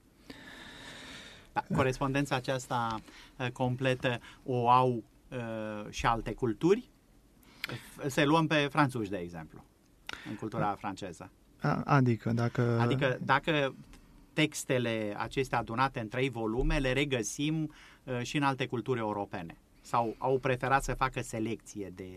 Da, 1.53 1.63
corespondența 1.75 2.35
aceasta 2.35 2.99
completă 3.53 4.19
o 4.43 4.69
au 4.69 5.03
uh, 5.29 5.85
și 5.89 6.05
alte 6.05 6.33
culturi. 6.33 6.89
Să 8.07 8.23
luăm 8.25 8.47
pe 8.47 8.67
franțuși, 8.71 9.09
de 9.09 9.17
exemplu, 9.17 9.63
în 10.29 10.35
cultura 10.35 10.75
franceză. 10.79 11.31
Adică 11.83 12.31
dacă... 12.31 12.79
Adică 12.79 13.19
dacă 13.21 13.73
textele 14.39 15.13
acestea 15.17 15.57
adunate 15.57 15.99
în 15.99 16.07
trei 16.07 16.29
volume 16.29 16.77
le 16.77 16.93
regăsim 16.93 17.71
uh, 18.03 18.21
și 18.21 18.37
în 18.37 18.43
alte 18.43 18.65
culturi 18.65 18.99
europene? 18.99 19.55
Sau 19.81 20.15
au 20.17 20.37
preferat 20.37 20.83
să 20.83 20.93
facă 20.93 21.21
selecție 21.21 21.93
de, 21.95 22.09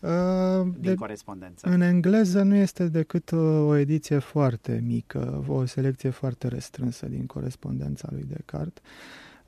uh, 0.00 0.62
din 0.62 0.90
de, 0.90 0.94
corespondență? 0.94 1.68
În 1.68 1.80
engleză 1.80 2.42
nu 2.42 2.54
este 2.54 2.88
decât 2.88 3.32
o, 3.32 3.66
o 3.66 3.76
ediție 3.76 4.18
foarte 4.18 4.82
mică, 4.86 5.44
o 5.48 5.64
selecție 5.64 6.10
foarte 6.10 6.48
restrânsă 6.48 7.06
din 7.06 7.26
corespondența 7.26 8.08
lui 8.10 8.24
Descartes. 8.28 8.82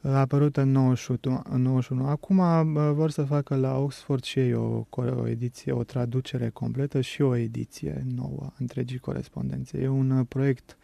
A 0.02 0.18
apărut 0.18 0.56
în 0.56 0.70
91. 0.70 1.42
În 1.44 1.62
91. 1.62 2.06
Acum 2.06 2.72
vor 2.92 3.10
să 3.10 3.24
facă 3.24 3.56
la 3.56 3.78
Oxford 3.78 4.24
și 4.24 4.38
ei 4.38 4.54
o, 4.54 4.86
o 4.90 5.28
ediție, 5.28 5.72
o 5.72 5.82
traducere 5.82 6.48
completă 6.48 7.00
și 7.00 7.22
o 7.22 7.36
ediție 7.36 8.04
nouă 8.14 8.52
întregii 8.58 8.98
corespondențe. 8.98 9.78
E 9.78 9.88
un 9.88 10.10
uh, 10.10 10.26
proiect 10.28 10.76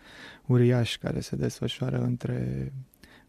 uriaș 0.46 0.96
care 0.96 1.20
se 1.20 1.36
desfășoară 1.36 2.02
între 2.02 2.72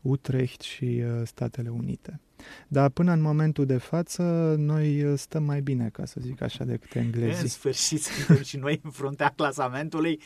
Utrecht 0.01 0.61
și 0.61 1.03
uh, 1.05 1.21
Statele 1.23 1.69
Unite. 1.69 2.19
Dar 2.67 2.89
până 2.89 3.11
în 3.11 3.21
momentul 3.21 3.65
de 3.65 3.77
față, 3.77 4.55
noi 4.57 5.03
uh, 5.03 5.17
stăm 5.17 5.43
mai 5.43 5.61
bine, 5.61 5.89
ca 5.89 6.05
să 6.05 6.19
zic 6.21 6.41
așa, 6.41 6.63
decât 6.63 6.95
englezii. 6.95 7.41
În 7.41 7.47
sfârșit 7.47 8.01
suntem 8.01 8.43
și 8.43 8.57
noi 8.57 8.79
în 8.83 8.91
fruntea 8.91 9.33
clasamentului. 9.35 10.19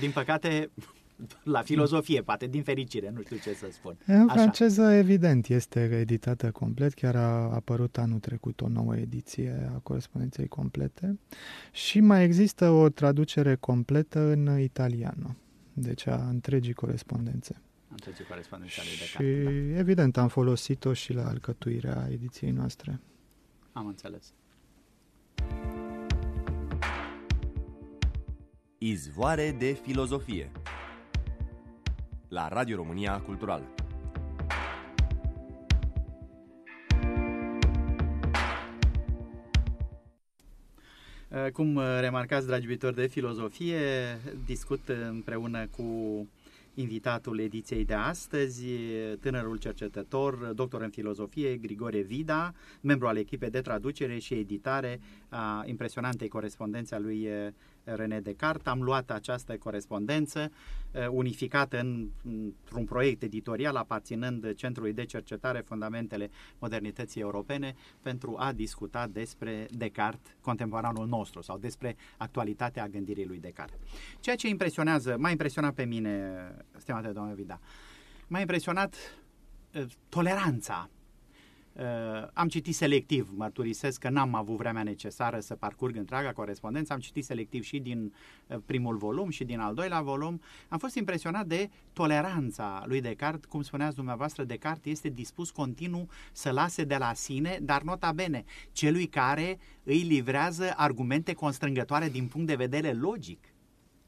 Din 0.00 0.10
păcate, 0.10 0.70
la 1.42 1.62
filozofie, 1.62 2.22
poate, 2.22 2.46
din 2.46 2.62
fericire, 2.62 3.10
nu 3.10 3.22
știu 3.22 3.36
ce 3.36 3.52
să 3.52 3.68
spun. 3.72 3.96
În 4.06 4.14
Așa. 4.14 4.32
franceză, 4.32 4.82
evident, 4.82 5.48
este 5.48 5.80
editată 5.80 6.50
complet, 6.50 6.94
chiar 6.94 7.16
a 7.16 7.52
apărut 7.54 7.98
anul 7.98 8.18
trecut 8.18 8.60
o 8.60 8.68
nouă 8.68 8.96
ediție 8.96 9.70
a 9.74 9.78
corespondenței 9.78 10.46
complete 10.48 11.18
și 11.72 12.00
mai 12.00 12.24
există 12.24 12.70
o 12.70 12.88
traducere 12.88 13.54
completă 13.54 14.20
în 14.20 14.58
italiană, 14.60 15.36
deci 15.72 16.06
a 16.06 16.28
întregii 16.28 16.72
corespondențe. 16.72 17.60
Întregii 17.88 18.24
corespondențe 18.24 18.80
ale 18.80 18.88
Și, 18.88 19.72
da. 19.72 19.78
evident, 19.78 20.16
am 20.16 20.28
folosit-o 20.28 20.92
și 20.92 21.12
la 21.12 21.28
alcătuirea 21.28 22.08
ediției 22.10 22.50
noastre. 22.50 23.00
Am 23.72 23.86
înțeles. 23.86 24.32
Izvoare 28.78 29.56
de 29.58 29.72
filozofie 29.72 30.50
la 32.34 32.48
Radio 32.48 32.76
România 32.76 33.20
Cultural. 33.20 33.62
Uh, 41.28 41.50
cum 41.52 41.74
uh, 41.74 41.84
remarcați, 42.00 42.46
dragi 42.46 42.64
iubitori 42.64 42.94
de 42.94 43.06
filozofie, 43.06 43.78
discut 44.46 44.88
împreună 45.10 45.66
cu 45.76 45.84
invitatul 46.74 47.38
ediției 47.38 47.84
de 47.84 47.94
astăzi, 47.94 48.64
tânărul 49.20 49.56
cercetător, 49.56 50.34
doctor 50.34 50.82
în 50.82 50.90
filozofie, 50.90 51.56
Grigore 51.56 52.00
Vida, 52.00 52.54
membru 52.80 53.06
al 53.06 53.16
echipei 53.16 53.50
de 53.50 53.60
traducere 53.60 54.18
și 54.18 54.34
editare 54.34 55.00
a 55.28 55.62
impresionantei 55.66 56.28
corespondențe 56.28 56.94
a 56.94 56.98
lui 56.98 57.28
René 57.84 58.20
Descartes. 58.20 58.66
Am 58.66 58.82
luat 58.82 59.10
această 59.10 59.56
corespondență 59.56 60.50
uh, 60.92 61.06
unificată 61.10 61.78
în, 61.78 62.08
într-un 62.22 62.84
proiect 62.84 63.22
editorial 63.22 63.76
aparținând 63.76 64.54
Centrului 64.54 64.92
de 64.92 65.04
Cercetare 65.04 65.60
Fundamentele 65.60 66.30
Modernității 66.58 67.20
Europene 67.20 67.74
pentru 68.02 68.34
a 68.38 68.52
discuta 68.52 69.06
despre 69.06 69.66
Descartes, 69.70 70.34
contemporanul 70.40 71.06
nostru, 71.06 71.42
sau 71.42 71.58
despre 71.58 71.96
actualitatea 72.16 72.88
gândirii 72.88 73.26
lui 73.26 73.38
Descartes. 73.38 73.78
Ceea 74.20 74.36
ce 74.36 74.48
impresionează, 74.48 75.16
m-a 75.18 75.30
impresionat 75.30 75.74
pe 75.74 75.84
mine, 75.84 76.32
stimate 76.76 77.08
doamne 77.08 77.34
Vida, 77.34 77.60
m-a 78.26 78.40
impresionat 78.40 78.94
uh, 79.74 79.84
toleranța 80.08 80.88
Uh, 81.76 81.82
am 82.32 82.48
citit 82.48 82.74
selectiv, 82.74 83.30
mărturisesc 83.34 84.00
că 84.00 84.08
n-am 84.08 84.34
avut 84.34 84.56
vremea 84.56 84.82
necesară 84.82 85.40
să 85.40 85.54
parcurg 85.54 85.96
întreaga 85.96 86.32
corespondență, 86.32 86.92
am 86.92 86.98
citit 86.98 87.24
selectiv 87.24 87.62
și 87.62 87.78
din 87.78 88.14
uh, 88.46 88.56
primul 88.66 88.96
volum 88.96 89.30
și 89.30 89.44
din 89.44 89.58
al 89.58 89.74
doilea 89.74 90.00
volum. 90.00 90.40
Am 90.68 90.78
fost 90.78 90.94
impresionat 90.94 91.46
de 91.46 91.70
toleranța 91.92 92.82
lui 92.86 93.00
Descartes, 93.00 93.48
cum 93.48 93.62
spuneați 93.62 93.96
dumneavoastră, 93.96 94.44
Descartes 94.44 94.92
este 94.92 95.08
dispus 95.08 95.50
continuu 95.50 96.08
să 96.32 96.50
lase 96.50 96.84
de 96.84 96.96
la 96.96 97.12
sine, 97.14 97.58
dar 97.62 97.82
nota 97.82 98.12
bene, 98.12 98.44
celui 98.72 99.06
care 99.06 99.58
îi 99.82 100.02
livrează 100.02 100.72
argumente 100.76 101.32
constrângătoare 101.32 102.08
din 102.08 102.26
punct 102.26 102.46
de 102.46 102.54
vedere 102.54 102.92
logic. 102.92 103.38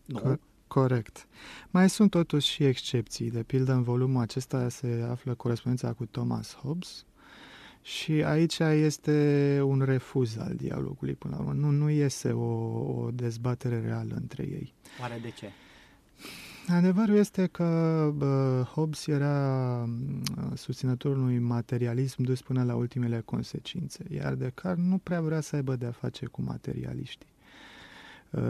Nu? 0.04 0.18
Co- 0.20 0.40
corect. 0.66 1.26
Mai 1.70 1.90
sunt 1.90 2.10
totuși 2.10 2.48
și 2.50 2.64
excepții. 2.64 3.30
De 3.30 3.42
pildă, 3.42 3.72
în 3.72 3.82
volumul 3.82 4.20
acesta 4.20 4.68
se 4.68 5.06
află 5.10 5.34
corespondența 5.34 5.92
cu 5.92 6.06
Thomas 6.06 6.54
Hobbes, 6.54 7.04
și 7.86 8.12
aici 8.12 8.58
este 8.58 9.60
un 9.64 9.80
refuz 9.80 10.36
al 10.38 10.54
dialogului 10.54 11.14
până 11.14 11.34
la 11.36 11.40
urmă. 11.42 11.52
Nu, 11.52 11.70
nu 11.70 11.90
iese 11.90 12.32
o, 12.32 12.44
o 13.04 13.10
dezbatere 13.10 13.80
reală 13.80 14.14
între 14.14 14.42
ei. 14.42 14.74
Oare 15.00 15.18
de 15.22 15.30
ce? 15.30 15.50
Adevărul 16.68 17.16
este 17.16 17.46
că 17.46 17.64
bă, 18.16 18.64
Hobbes 18.72 19.06
era 19.06 19.88
susținătorul 20.54 21.18
unui 21.18 21.38
materialism 21.38 22.22
dus 22.22 22.42
până 22.42 22.64
la 22.64 22.74
ultimele 22.74 23.20
consecințe, 23.20 24.04
iar 24.10 24.34
Descartes 24.34 24.84
nu 24.84 24.98
prea 24.98 25.20
vrea 25.20 25.40
să 25.40 25.56
aibă 25.56 25.76
de-a 25.76 25.92
face 25.92 26.26
cu 26.26 26.42
materialiștii. 26.42 27.34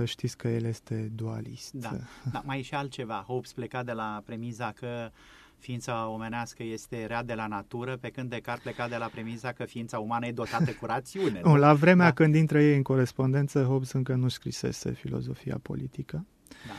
Știți 0.04 0.36
că 0.36 0.48
el 0.48 0.64
este 0.64 1.10
dualist. 1.14 1.72
Da, 1.72 1.96
da 2.32 2.42
mai 2.44 2.58
e 2.58 2.62
și 2.62 2.74
altceva. 2.74 3.24
Hobbes 3.26 3.52
pleca 3.52 3.82
de 3.82 3.92
la 3.92 4.22
premiza 4.24 4.72
că 4.72 5.10
ființa 5.58 6.08
omenească 6.08 6.62
este 6.62 7.06
rea 7.06 7.22
de 7.22 7.34
la 7.34 7.46
natură, 7.46 7.96
pe 7.96 8.08
când 8.08 8.30
Descartes 8.30 8.62
pleca 8.62 8.88
de 8.88 8.96
la 8.96 9.06
premisa 9.06 9.52
că 9.52 9.64
ființa 9.64 9.98
umană 9.98 10.26
e 10.26 10.32
dotată 10.32 10.70
cu 10.80 10.86
rațiune. 10.86 11.40
Nu? 11.44 11.56
La 11.56 11.74
vremea 11.74 12.06
da? 12.06 12.12
când 12.12 12.34
intră 12.34 12.60
ei 12.60 12.76
în 12.76 12.82
corespondență, 12.82 13.62
Hobbes 13.62 13.92
încă 13.92 14.14
nu 14.14 14.28
scrisese 14.28 14.92
filozofia 14.92 15.58
politică. 15.62 16.26
Da. 16.66 16.72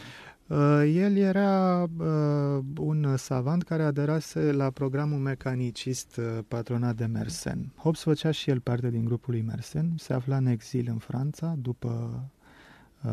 Uh, 0.47 0.91
el 0.93 1.15
era 1.15 1.83
uh, 1.97 2.63
un 2.77 3.17
savant 3.17 3.63
care 3.63 3.83
aderase 3.83 4.51
la 4.51 4.69
programul 4.69 5.17
mecanicist 5.17 6.17
uh, 6.17 6.37
patronat 6.47 6.95
de 6.95 7.05
Mersenne. 7.05 7.71
Hobbes 7.75 8.01
făcea 8.01 8.31
și 8.31 8.49
el 8.49 8.59
parte 8.59 8.89
din 8.89 9.05
grupul 9.05 9.33
lui 9.33 9.41
Mersenne, 9.41 9.93
se 9.97 10.13
afla 10.13 10.37
în 10.37 10.45
exil 10.45 10.87
în 10.89 10.97
Franța 10.97 11.55
după 11.57 12.23
uh, 13.03 13.11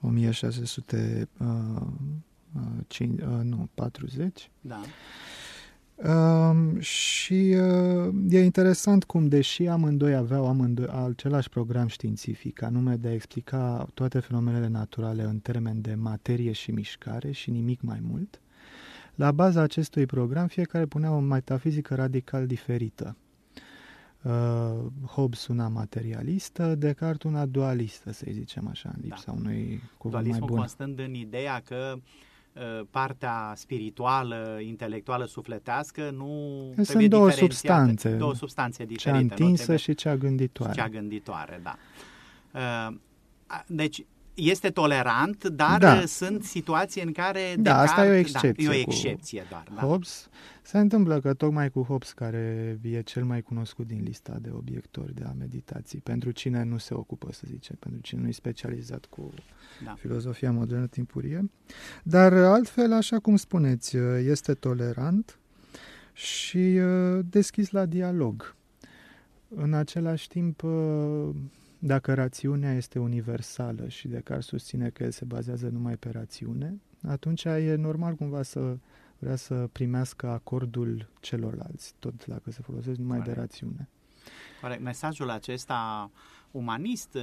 1600 0.00 1.28
uh, 1.38 1.46
5, 2.86 3.20
uh, 3.20 3.26
nu, 3.42 3.68
40. 3.74 4.50
Da. 4.60 4.80
Uh, 5.94 6.80
și 6.80 7.56
uh, 7.58 8.14
e 8.28 8.42
interesant 8.42 9.04
cum, 9.04 9.28
deși 9.28 9.66
amândoi 9.66 10.14
aveau 10.14 10.46
amândoi 10.46 10.86
același 10.86 11.48
program 11.48 11.86
științific, 11.86 12.62
anume 12.62 12.96
de 12.96 13.08
a 13.08 13.12
explica 13.12 13.88
toate 13.94 14.18
fenomenele 14.18 14.68
naturale 14.68 15.22
în 15.22 15.38
termen 15.38 15.80
de 15.80 15.94
materie 15.94 16.52
și 16.52 16.70
mișcare 16.70 17.30
și 17.30 17.50
nimic 17.50 17.80
mai 17.80 17.98
mult, 18.02 18.40
la 19.14 19.32
baza 19.32 19.60
acestui 19.60 20.06
program 20.06 20.46
fiecare 20.46 20.86
punea 20.86 21.12
o 21.12 21.18
metafizică 21.18 21.94
radical 21.94 22.46
diferită. 22.46 23.16
Uh, 24.22 24.84
Hobbes 25.06 25.46
una 25.46 25.68
materialistă, 25.68 26.74
Descartes 26.74 27.30
una 27.30 27.46
dualistă, 27.46 28.12
să 28.12 28.26
zicem 28.30 28.68
așa, 28.68 28.90
în 28.94 29.00
lipsa 29.02 29.24
da. 29.26 29.32
unui 29.32 29.82
cuvânt 29.98 30.28
mai 30.28 30.38
bun. 30.38 30.56
constând 30.56 30.98
în 30.98 31.14
ideea 31.14 31.62
că 31.64 31.92
uh, 31.96 32.02
Uh, 32.02 32.02
partea 32.90 33.52
spirituală, 33.56 34.58
intelectuală, 34.62 35.24
sufletească, 35.24 36.10
nu 36.10 36.72
Sunt 36.82 37.08
două 37.08 37.30
substanțe. 37.30 38.16
Două 38.16 38.34
substanțe 38.34 38.84
diferite. 38.84 39.10
Cea 39.10 39.16
întinsă 39.16 39.76
și 39.76 39.94
cea 39.94 40.16
gânditoare. 40.16 40.72
Cea 40.72 40.88
gânditoare, 40.88 41.60
da. 41.62 41.76
Uh, 42.54 42.94
deci, 43.66 44.04
este 44.34 44.70
tolerant, 44.70 45.44
dar 45.44 45.78
da. 45.78 46.02
sunt 46.06 46.44
situații 46.44 47.02
în 47.02 47.12
care... 47.12 47.54
Da, 47.58 47.78
asta 47.78 48.06
e 48.06 48.10
o 48.10 48.14
excepție. 48.14 48.66
Da, 48.66 48.74
e 48.74 48.76
o 48.76 48.80
excepție 48.80 49.46
doar. 49.48 49.64
Da. 49.74 49.80
Hobbes, 49.80 50.28
se 50.62 50.78
întâmplă 50.78 51.20
că 51.20 51.34
tocmai 51.34 51.70
cu 51.70 51.82
Hobbes, 51.82 52.12
care 52.12 52.78
e 52.82 53.00
cel 53.02 53.24
mai 53.24 53.42
cunoscut 53.42 53.86
din 53.86 54.02
lista 54.02 54.38
de 54.40 54.50
obiectori 54.52 55.14
de 55.14 55.24
a 55.24 55.32
meditații, 55.38 55.98
pentru 55.98 56.30
cine 56.30 56.62
nu 56.62 56.78
se 56.78 56.94
ocupă, 56.94 57.32
să 57.32 57.42
zicem, 57.46 57.76
pentru 57.78 58.00
cine 58.00 58.20
nu 58.20 58.28
e 58.28 58.32
specializat 58.32 59.04
cu 59.04 59.30
da. 59.84 59.94
filozofia 59.98 60.52
modernă 60.52 60.86
timpurie. 60.86 61.50
Dar 62.02 62.32
altfel, 62.32 62.92
așa 62.92 63.18
cum 63.18 63.36
spuneți, 63.36 63.96
este 64.26 64.54
tolerant 64.54 65.38
și 66.12 66.56
uh, 66.58 67.24
deschis 67.30 67.70
la 67.70 67.86
dialog. 67.86 68.54
În 69.48 69.74
același 69.74 70.28
timp, 70.28 70.62
uh, 70.62 71.28
dacă 71.86 72.14
rațiunea 72.14 72.72
este 72.72 72.98
universală 72.98 73.88
și 73.88 74.08
de 74.08 74.20
care 74.20 74.40
susține 74.40 74.88
că 74.88 75.02
el 75.02 75.10
se 75.10 75.24
bazează 75.24 75.68
numai 75.68 75.96
pe 75.96 76.10
rațiune, 76.10 76.80
atunci 77.08 77.44
e 77.44 77.74
normal 77.74 78.14
cumva 78.14 78.42
să 78.42 78.76
vrea 79.18 79.36
să 79.36 79.68
primească 79.72 80.28
acordul 80.28 81.08
celorlalți, 81.20 81.94
tot 81.98 82.26
dacă 82.26 82.50
se 82.50 82.60
folosesc 82.62 82.98
numai 82.98 83.18
Corect. 83.18 83.34
de 83.34 83.40
rațiune. 83.40 83.88
Corect. 84.60 84.82
Mesajul 84.82 85.30
acesta 85.30 86.10
umanist 86.50 87.18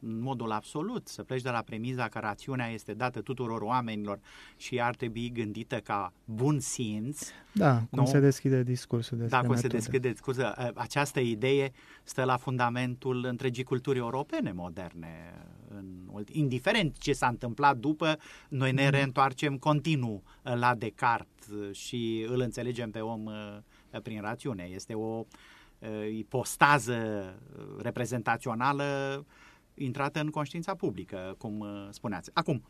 în 0.00 0.20
modul 0.20 0.50
absolut, 0.50 1.08
să 1.08 1.22
pleci 1.22 1.42
de 1.42 1.50
la 1.50 1.62
premiza 1.62 2.08
că 2.08 2.18
rațiunea 2.18 2.68
este 2.68 2.94
dată 2.94 3.20
tuturor 3.20 3.60
oamenilor 3.60 4.20
și 4.56 4.80
ar 4.80 4.94
trebui 4.94 5.30
gândită 5.30 5.76
ca 5.76 6.12
bun 6.24 6.60
simț. 6.60 7.28
Da, 7.52 7.74
cum 7.90 7.98
nu? 7.98 8.06
se 8.06 8.20
deschide 8.20 8.62
discursul 8.62 9.18
despre 9.18 9.40
Da, 9.40 9.46
cum 9.46 9.56
se 9.56 9.66
deschide 9.66 10.10
discursul. 10.10 10.44
Această 10.74 11.20
idee 11.20 11.72
stă 12.02 12.24
la 12.24 12.36
fundamentul 12.36 13.24
întregii 13.24 13.64
culturi 13.64 13.98
europene 13.98 14.52
moderne. 14.52 15.34
În, 15.68 15.84
indiferent 16.30 16.98
ce 16.98 17.12
s-a 17.12 17.26
întâmplat 17.26 17.76
după, 17.76 18.18
noi 18.48 18.72
ne 18.72 18.84
mm. 18.84 18.90
reîntoarcem 18.90 19.56
continuu 19.56 20.22
la 20.42 20.74
Descartes 20.74 21.46
și 21.72 22.26
îl 22.28 22.40
înțelegem 22.40 22.90
pe 22.90 23.00
om 23.00 23.24
prin 24.02 24.20
rațiune. 24.20 24.68
Este 24.72 24.94
o 24.94 25.24
ipostază 26.16 27.34
reprezentațională 27.78 28.84
intrată 29.76 30.20
în 30.20 30.30
conștiința 30.30 30.74
publică, 30.74 31.34
cum 31.38 31.58
uh, 31.58 31.88
spuneați. 31.90 32.30
Acum, 32.34 32.62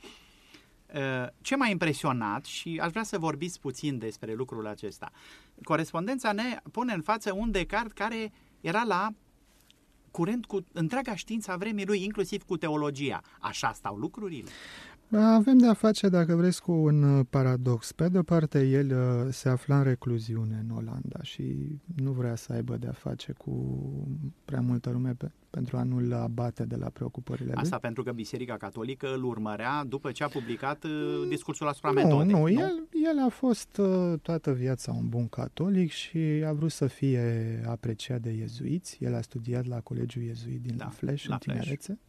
uh, 0.95 1.27
ce 1.41 1.57
m-a 1.57 1.67
impresionat 1.67 2.45
și 2.45 2.81
aș 2.83 2.91
vrea 2.91 3.03
să 3.03 3.19
vorbiți 3.19 3.61
puțin 3.61 3.99
despre 3.99 4.35
lucrul 4.35 4.67
acesta. 4.67 5.11
Corespondența 5.63 6.33
ne 6.33 6.61
pune 6.73 6.93
în 6.93 7.03
față 7.03 7.33
un 7.33 7.51
Descartes 7.51 7.93
care 7.93 8.33
era 8.61 8.83
la 8.83 9.09
curent 10.11 10.47
cu 10.47 10.67
întreaga 10.73 11.15
știință 11.15 11.51
a 11.51 11.57
vremii 11.57 11.87
lui, 11.87 12.05
inclusiv 12.05 12.43
cu 12.43 12.57
teologia. 12.57 13.21
Așa 13.41 13.73
stau 13.73 13.97
lucrurile? 13.97 14.51
Avem 15.13 15.59
de 15.59 15.67
a 15.67 15.75
face, 15.75 16.09
dacă 16.09 16.35
vreți, 16.35 16.63
cu 16.63 16.73
un 16.73 17.03
uh, 17.03 17.27
paradox. 17.31 17.93
Pe 17.93 18.09
de-o 18.09 18.23
parte, 18.23 18.69
el 18.69 18.91
uh, 18.91 19.33
se 19.33 19.49
afla 19.49 19.79
în 19.79 19.85
recluziune 19.85 20.65
în 20.69 20.77
Olanda 20.77 21.23
și 21.23 21.55
nu 21.97 22.11
vrea 22.11 22.35
să 22.35 22.53
aibă 22.53 22.77
de 22.77 22.87
a 22.87 22.93
face 22.93 23.33
cu 23.33 23.53
prea 24.45 24.61
multă 24.61 24.91
lume 24.91 25.15
pe, 25.19 25.31
pentru 25.51 25.77
a 25.77 25.83
nu-l 25.83 26.13
abate 26.13 26.65
de 26.65 26.77
la 26.77 26.89
preocupările 26.89 27.53
Asta 27.53 27.69
lui. 27.71 27.81
pentru 27.81 28.03
că 28.03 28.13
Biserica 28.13 28.57
Catolică 28.57 29.15
îl 29.15 29.25
urmărea 29.25 29.85
după 29.85 30.13
ce 30.13 30.25
a 30.25 30.29
publicat 30.29 30.85
uh, 30.85 30.91
discursul 31.29 31.69
asupra 31.69 31.91
nu, 31.91 32.01
metodei. 32.01 32.33
Nu, 32.33 32.39
nu, 32.39 32.49
el, 32.49 32.87
el 33.09 33.19
a 33.27 33.29
fost 33.29 33.81
toată 34.23 34.53
viața 34.53 34.93
un 34.93 35.09
bun 35.09 35.29
catolic 35.29 35.91
și 35.91 36.19
a 36.47 36.53
vrut 36.53 36.71
să 36.71 36.87
fie 36.87 37.63
apreciat 37.69 38.21
de 38.21 38.31
iezuiți. 38.31 38.99
El 39.01 39.15
a 39.15 39.21
studiat 39.21 39.67
la 39.67 39.81
Colegiul 39.81 40.25
Iezuit 40.25 40.61
din 40.61 40.77
da, 40.77 40.85
La 40.85 40.91
Flash, 40.91 41.25
la 41.25 41.35
în 41.35 41.41
tinerețe. 41.41 41.85
Flash. 41.85 42.01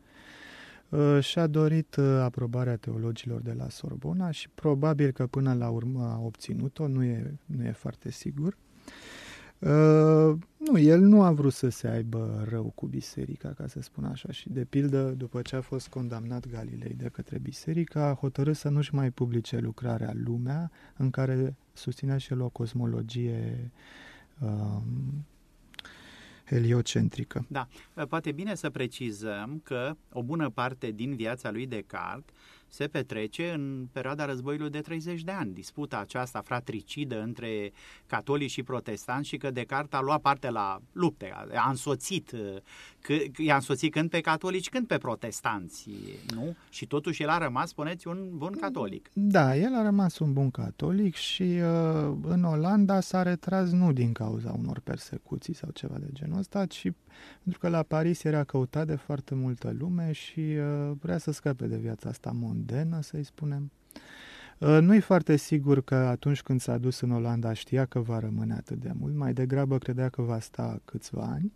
Uh, 0.90 1.20
și-a 1.20 1.48
dorit 1.48 1.96
uh, 1.96 2.06
aprobarea 2.22 2.76
teologilor 2.76 3.42
de 3.42 3.54
la 3.54 3.70
Sorbona 3.70 4.32
și 4.32 4.50
probabil 4.50 5.12
că 5.12 5.28
până 5.28 5.54
la 5.54 5.70
urmă 5.70 6.04
a 6.04 6.20
obținut-o, 6.20 6.88
nu 6.88 7.04
e, 7.04 7.34
nu 7.46 7.66
e 7.66 7.72
foarte 7.72 8.12
sigur. 8.12 8.58
Uh, 9.60 10.38
nu, 10.58 10.78
el 10.78 11.00
nu 11.00 11.24
a 11.24 11.32
vrut 11.32 11.54
să 11.54 11.70
se 11.70 11.88
aibă 11.88 12.46
rău 12.50 12.72
cu 12.76 12.86
biserica, 12.86 13.50
ca 13.50 13.68
să 13.68 13.82
spun 13.82 14.04
așa, 14.04 14.32
și 14.32 14.50
de 14.50 14.66
pildă, 14.66 15.14
după 15.18 15.42
ce 15.42 15.56
a 15.56 15.62
fost 15.62 15.88
condamnat 15.88 16.48
Galilei 16.48 16.94
de 16.94 17.08
către 17.08 17.40
biserica, 17.40 18.08
a 18.08 18.14
hotărât 18.14 18.56
să 18.56 18.70
nu-și 18.70 18.96
mai 18.96 19.12
publice 19.12 19.58
lucrarea 19.58 20.12
Lumea, 20.14 20.72
în 20.98 21.10
care 21.10 21.56
susținea 21.74 22.18
și 22.18 22.34
el 22.34 22.42
o 22.42 22.50
cosmologie 22.50 23.72
uh, 24.40 24.82
heliocentrică. 26.48 27.46
Da, 27.48 27.68
poate 28.10 28.32
bine 28.32 28.56
să 28.56 28.70
precizăm 28.70 29.62
că 29.64 29.96
o 30.12 30.24
bună 30.24 30.50
parte 30.50 30.92
din 30.92 31.16
viața 31.16 31.52
lui 31.52 31.68
Descartes 31.68 32.34
se 32.70 32.88
petrece 32.88 33.52
în 33.52 33.88
perioada 33.92 34.26
războiului 34.26 34.70
de 34.70 34.80
30 34.80 35.22
de 35.22 35.32
ani. 35.32 35.54
Disputa 35.54 35.98
aceasta 35.98 36.42
fratricidă 36.42 37.22
între 37.22 37.72
catolici 38.06 38.52
și 38.52 38.64
protestanți 38.64 39.28
și 39.28 39.38
că 39.38 39.52
Descartes 39.52 40.00
a 40.00 40.02
luat 40.02 40.22
parte 40.22 40.50
la 40.50 40.82
lupte, 40.92 41.34
a 41.56 41.70
însoțit, 41.70 42.32
i-a 43.38 43.56
însoțit 43.56 43.92
când 43.92 44.10
pe 44.10 44.22
catolici, 44.22 44.70
când 44.70 44.88
pe 44.88 44.98
protestanți, 44.98 45.90
nu? 46.36 46.56
Și 46.70 46.86
totuși 46.86 47.22
el 47.24 47.30
a 47.30 47.38
rămas, 47.38 47.70
spuneți, 47.70 48.08
un 48.08 48.30
bun 48.34 48.52
catolic. 48.62 49.10
Da, 49.14 49.56
el 49.56 49.76
a 49.76 49.84
rămas 49.84 50.20
un 50.20 50.34
bun 50.34 50.52
catolic 50.52 51.16
și 51.16 51.42
uh, 51.44 52.18
în 52.22 52.44
Olanda 52.44 53.00
s-a 53.00 53.24
retras 53.24 53.72
nu 53.72 53.92
din 53.92 54.12
cauza 54.12 54.56
unor 54.58 54.80
persecuții 54.80 55.54
sau 55.54 55.70
ceva 55.70 55.96
de 56.00 56.08
genul 56.14 56.38
ăsta, 56.38 56.66
ci 56.66 56.92
pentru 57.44 57.60
că 57.60 57.70
la 57.70 57.84
Paris 57.84 58.24
era 58.24 58.44
căutat 58.44 58.88
de 58.88 58.96
foarte 58.96 59.36
multă 59.36 59.76
lume 59.80 60.12
și 60.12 60.40
uh, 60.40 60.92
vrea 61.00 61.18
să 61.18 61.32
scape 61.32 61.66
de 61.66 61.78
viața 61.78 62.10
asta 62.10 62.32
mondenă, 62.58 63.02
să-i 63.02 63.24
spunem. 63.24 63.72
Uh, 64.58 64.78
nu-i 64.82 65.00
foarte 65.00 65.36
sigur 65.36 65.82
că 65.82 65.96
atunci 65.96 66.42
când 66.42 66.62
s-a 66.62 66.78
dus 66.78 67.00
în 67.00 67.12
Olanda 67.12 67.54
știa 67.54 67.86
că 67.86 68.00
va 68.00 68.20
rămâne 68.20 68.54
atât 68.54 68.80
de 68.80 68.92
mult, 69.00 69.16
mai 69.16 69.34
degrabă 69.34 69.78
credea 69.78 70.10
că 70.10 70.22
va 70.22 70.40
sta 70.40 70.82
câțiva 70.86 71.22
ani. 71.22 71.54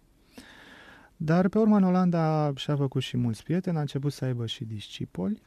Dar 1.17 1.47
pe 1.47 1.57
urmă 1.57 1.77
în 1.77 1.83
Olanda 1.83 2.51
și-a 2.55 2.75
făcut 2.75 3.01
și 3.01 3.17
mulți 3.17 3.43
prieteni, 3.43 3.77
a 3.77 3.79
început 3.79 4.13
să 4.13 4.25
aibă 4.25 4.45
și 4.45 4.63
discipoli 4.63 5.41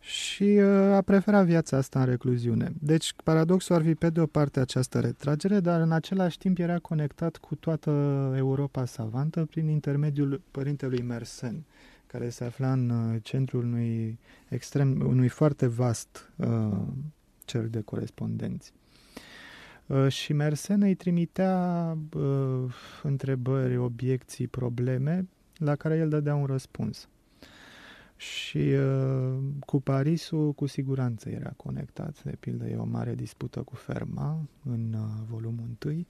și 0.00 0.42
uh, 0.42 0.92
a 0.92 1.02
preferat 1.02 1.44
viața 1.44 1.76
asta 1.76 2.00
în 2.00 2.06
recluziune. 2.06 2.72
Deci, 2.80 3.12
paradoxul 3.24 3.74
ar 3.74 3.82
fi 3.82 3.94
pe 3.94 4.10
de 4.10 4.20
o 4.20 4.26
parte 4.26 4.60
această 4.60 5.00
retragere, 5.00 5.60
dar 5.60 5.80
în 5.80 5.92
același 5.92 6.38
timp 6.38 6.58
era 6.58 6.78
conectat 6.78 7.36
cu 7.36 7.54
toată 7.54 7.90
Europa 8.36 8.84
savantă 8.84 9.44
prin 9.44 9.68
intermediul 9.68 10.40
părintelui 10.50 11.02
Mersen, 11.02 11.64
care 12.14 12.28
se 12.28 12.44
afla 12.44 12.72
în 12.72 12.90
uh, 12.90 13.20
centrul 13.22 13.64
unui, 13.64 14.18
extrem, 14.48 15.00
unui 15.06 15.28
foarte 15.28 15.66
vast 15.66 16.32
uh, 16.36 16.78
cer 17.44 17.66
de 17.66 17.80
corespondenți. 17.80 18.72
Uh, 19.86 20.08
și 20.08 20.32
Mersen 20.32 20.82
îi 20.82 20.94
trimitea 20.94 21.96
uh, 22.16 22.74
întrebări, 23.02 23.76
obiecții, 23.76 24.46
probleme 24.46 25.28
la 25.56 25.76
care 25.76 25.96
el 25.96 26.08
dădea 26.08 26.34
un 26.34 26.46
răspuns. 26.46 27.08
Și 28.16 28.58
uh, 28.58 29.38
cu 29.66 29.80
Parisul 29.80 30.52
cu 30.52 30.66
siguranță 30.66 31.28
era 31.28 31.52
conectat. 31.56 32.22
De 32.22 32.36
pildă 32.40 32.68
e 32.68 32.76
o 32.76 32.84
mare 32.84 33.14
dispută 33.14 33.62
cu 33.62 33.74
Ferma 33.74 34.38
în 34.62 34.92
uh, 34.92 35.26
volumul 35.28 35.68
1. 35.84 36.04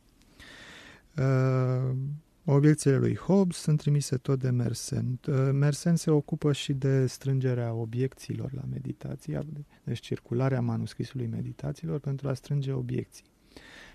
Uh, 1.17 1.97
obiecțiile 2.45 2.97
lui 2.97 3.17
Hobbes 3.17 3.57
sunt 3.57 3.79
trimise 3.79 4.17
tot 4.17 4.39
de 4.39 4.51
Mersen. 4.51 5.19
Uh, 5.29 5.35
Mersen 5.53 5.97
se 5.97 6.11
ocupă 6.11 6.53
și 6.53 6.73
de 6.73 7.07
strângerea 7.07 7.73
obiecțiilor 7.73 8.53
la 8.53 8.63
meditație, 8.71 9.41
deci 9.85 10.01
circularea 10.01 10.61
manuscrisului 10.61 11.27
meditațiilor 11.27 11.99
pentru 11.99 12.29
a 12.29 12.35
strânge 12.35 12.73
obiecții. 12.73 13.25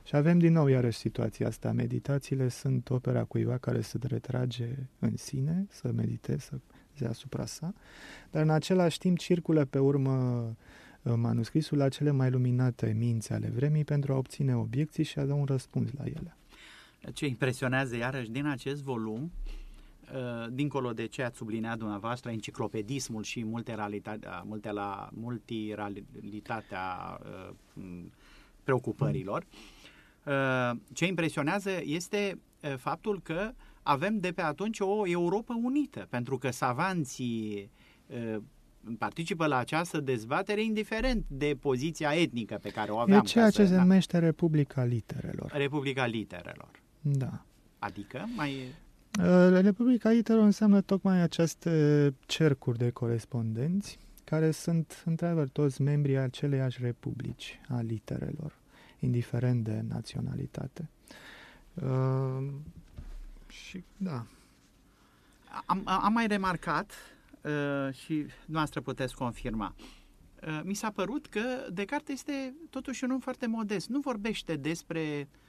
Și 0.03 0.15
avem 0.15 0.39
din 0.39 0.53
nou 0.53 0.67
iarăși 0.67 0.97
situația 0.97 1.47
asta. 1.47 1.71
Meditațiile 1.71 2.47
sunt 2.47 2.89
opera 2.89 3.23
cuiva 3.23 3.57
care 3.57 3.81
se 3.81 3.97
retrage 4.01 4.75
în 4.99 5.17
sine, 5.17 5.65
să 5.69 5.91
mediteze, 5.91 6.61
să 6.93 7.07
asupra 7.07 7.45
sa, 7.45 7.73
dar 8.31 8.41
în 8.41 8.49
același 8.49 8.97
timp 8.97 9.17
circulă 9.17 9.65
pe 9.65 9.79
urmă 9.79 10.45
uh, 11.01 11.13
manuscrisul 11.15 11.77
la 11.77 11.89
cele 11.89 12.11
mai 12.11 12.29
luminate 12.29 12.95
minți 12.97 13.33
ale 13.33 13.49
vremii 13.49 13.83
pentru 13.83 14.13
a 14.13 14.17
obține 14.17 14.55
obiecții 14.55 15.03
și 15.03 15.19
a 15.19 15.25
da 15.25 15.33
un 15.33 15.45
răspuns 15.45 15.89
la 15.97 16.03
ele. 16.05 16.38
Ce 17.13 17.25
impresionează 17.25 17.95
iarăși 17.95 18.29
din 18.29 18.45
acest 18.45 18.83
volum, 18.83 19.31
uh, 20.13 20.47
dincolo 20.51 20.93
de 20.93 21.05
ce 21.05 21.23
ați 21.23 21.37
subliniat 21.37 21.77
dumneavoastră, 21.77 22.31
enciclopedismul 22.31 23.23
și 23.23 23.43
multirealitatea, 23.43 24.45
multirealitatea 25.09 27.19
uh, 27.21 27.49
preocupărilor, 28.63 29.45
ce 30.93 31.05
impresionează 31.05 31.69
este 31.83 32.39
faptul 32.77 33.21
că 33.21 33.51
avem 33.83 34.19
de 34.19 34.31
pe 34.31 34.41
atunci 34.41 34.79
o 34.79 35.07
Europa 35.07 35.59
unită, 35.63 36.07
pentru 36.09 36.37
că 36.37 36.49
savanții 36.49 37.71
participă 38.97 39.45
la 39.45 39.57
această 39.57 39.99
dezbatere 39.99 40.63
indiferent 40.63 41.25
de 41.27 41.57
poziția 41.59 42.13
etnică 42.13 42.59
pe 42.61 42.69
care 42.69 42.91
o 42.91 42.97
aveam. 42.97 43.19
E 43.19 43.27
ceea 43.27 43.49
ce 43.49 43.65
se 43.65 43.73
da. 43.73 43.79
numește 43.79 44.19
Republica 44.19 44.83
Literelor. 44.83 45.51
Republica 45.53 46.05
Literelor. 46.05 46.71
Da. 47.01 47.45
Adică 47.79 48.27
mai... 48.35 48.75
Republica 49.49 50.09
Literelor 50.09 50.45
înseamnă 50.45 50.81
tocmai 50.81 51.21
aceste 51.21 52.13
cercuri 52.25 52.77
de 52.77 52.89
corespondenți 52.89 53.99
care 54.23 54.51
sunt, 54.51 55.03
într-adevăr, 55.05 55.49
toți 55.49 55.81
membrii 55.81 56.17
aceleiași 56.17 56.81
republici 56.81 57.59
a 57.67 57.81
literelor, 57.81 58.53
indiferent 58.99 59.63
de 59.63 59.83
naționalitate. 59.87 60.89
Și 63.47 63.83
da. 63.97 64.25
Am, 65.65 65.81
am 65.85 66.13
mai 66.13 66.27
remarcat 66.27 66.91
uh, 67.41 67.93
și 67.93 68.25
noastră 68.45 68.81
puteți 68.81 69.15
confirma. 69.15 69.75
Uh, 70.47 70.61
mi 70.63 70.73
s-a 70.73 70.91
părut 70.91 71.27
că 71.27 71.41
Descartes 71.71 72.15
este 72.15 72.53
totuși 72.69 73.03
un 73.03 73.11
om 73.11 73.19
foarte 73.19 73.47
modest. 73.47 73.89
Nu 73.89 73.99
vorbește 73.99 74.55
despre 74.55 75.27
uh, 75.31 75.48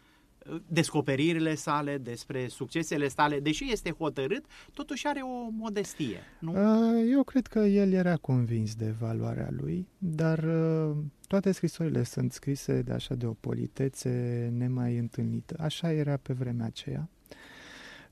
descoperirile 0.67 1.55
sale, 1.55 1.99
despre 1.99 2.49
succesele 2.49 3.09
sale, 3.09 3.41
deși 3.41 3.73
este 3.73 3.91
hotărât, 3.91 4.45
totuși 4.73 5.07
are 5.07 5.21
o 5.21 5.51
modestie. 5.51 6.19
Nu? 6.39 6.53
Uh, 6.53 7.09
eu 7.11 7.23
cred 7.23 7.47
că 7.47 7.59
el 7.59 7.93
era 7.93 8.17
convins 8.17 8.75
de 8.75 8.95
valoarea 8.99 9.49
lui, 9.51 9.89
dar 9.99 10.39
uh, 10.39 10.97
toate 11.27 11.53
scrisorile 11.53 12.03
sunt 12.03 12.33
scrise 12.33 12.83
de 12.83 12.93
așa 12.93 13.15
de 13.15 13.27
o 13.27 13.33
politețe 13.33 14.11
nemai 14.57 14.97
întâlnită. 14.97 15.55
Așa 15.59 15.93
era 15.93 16.17
pe 16.17 16.33
vremea 16.33 16.67
aceea. 16.67 17.09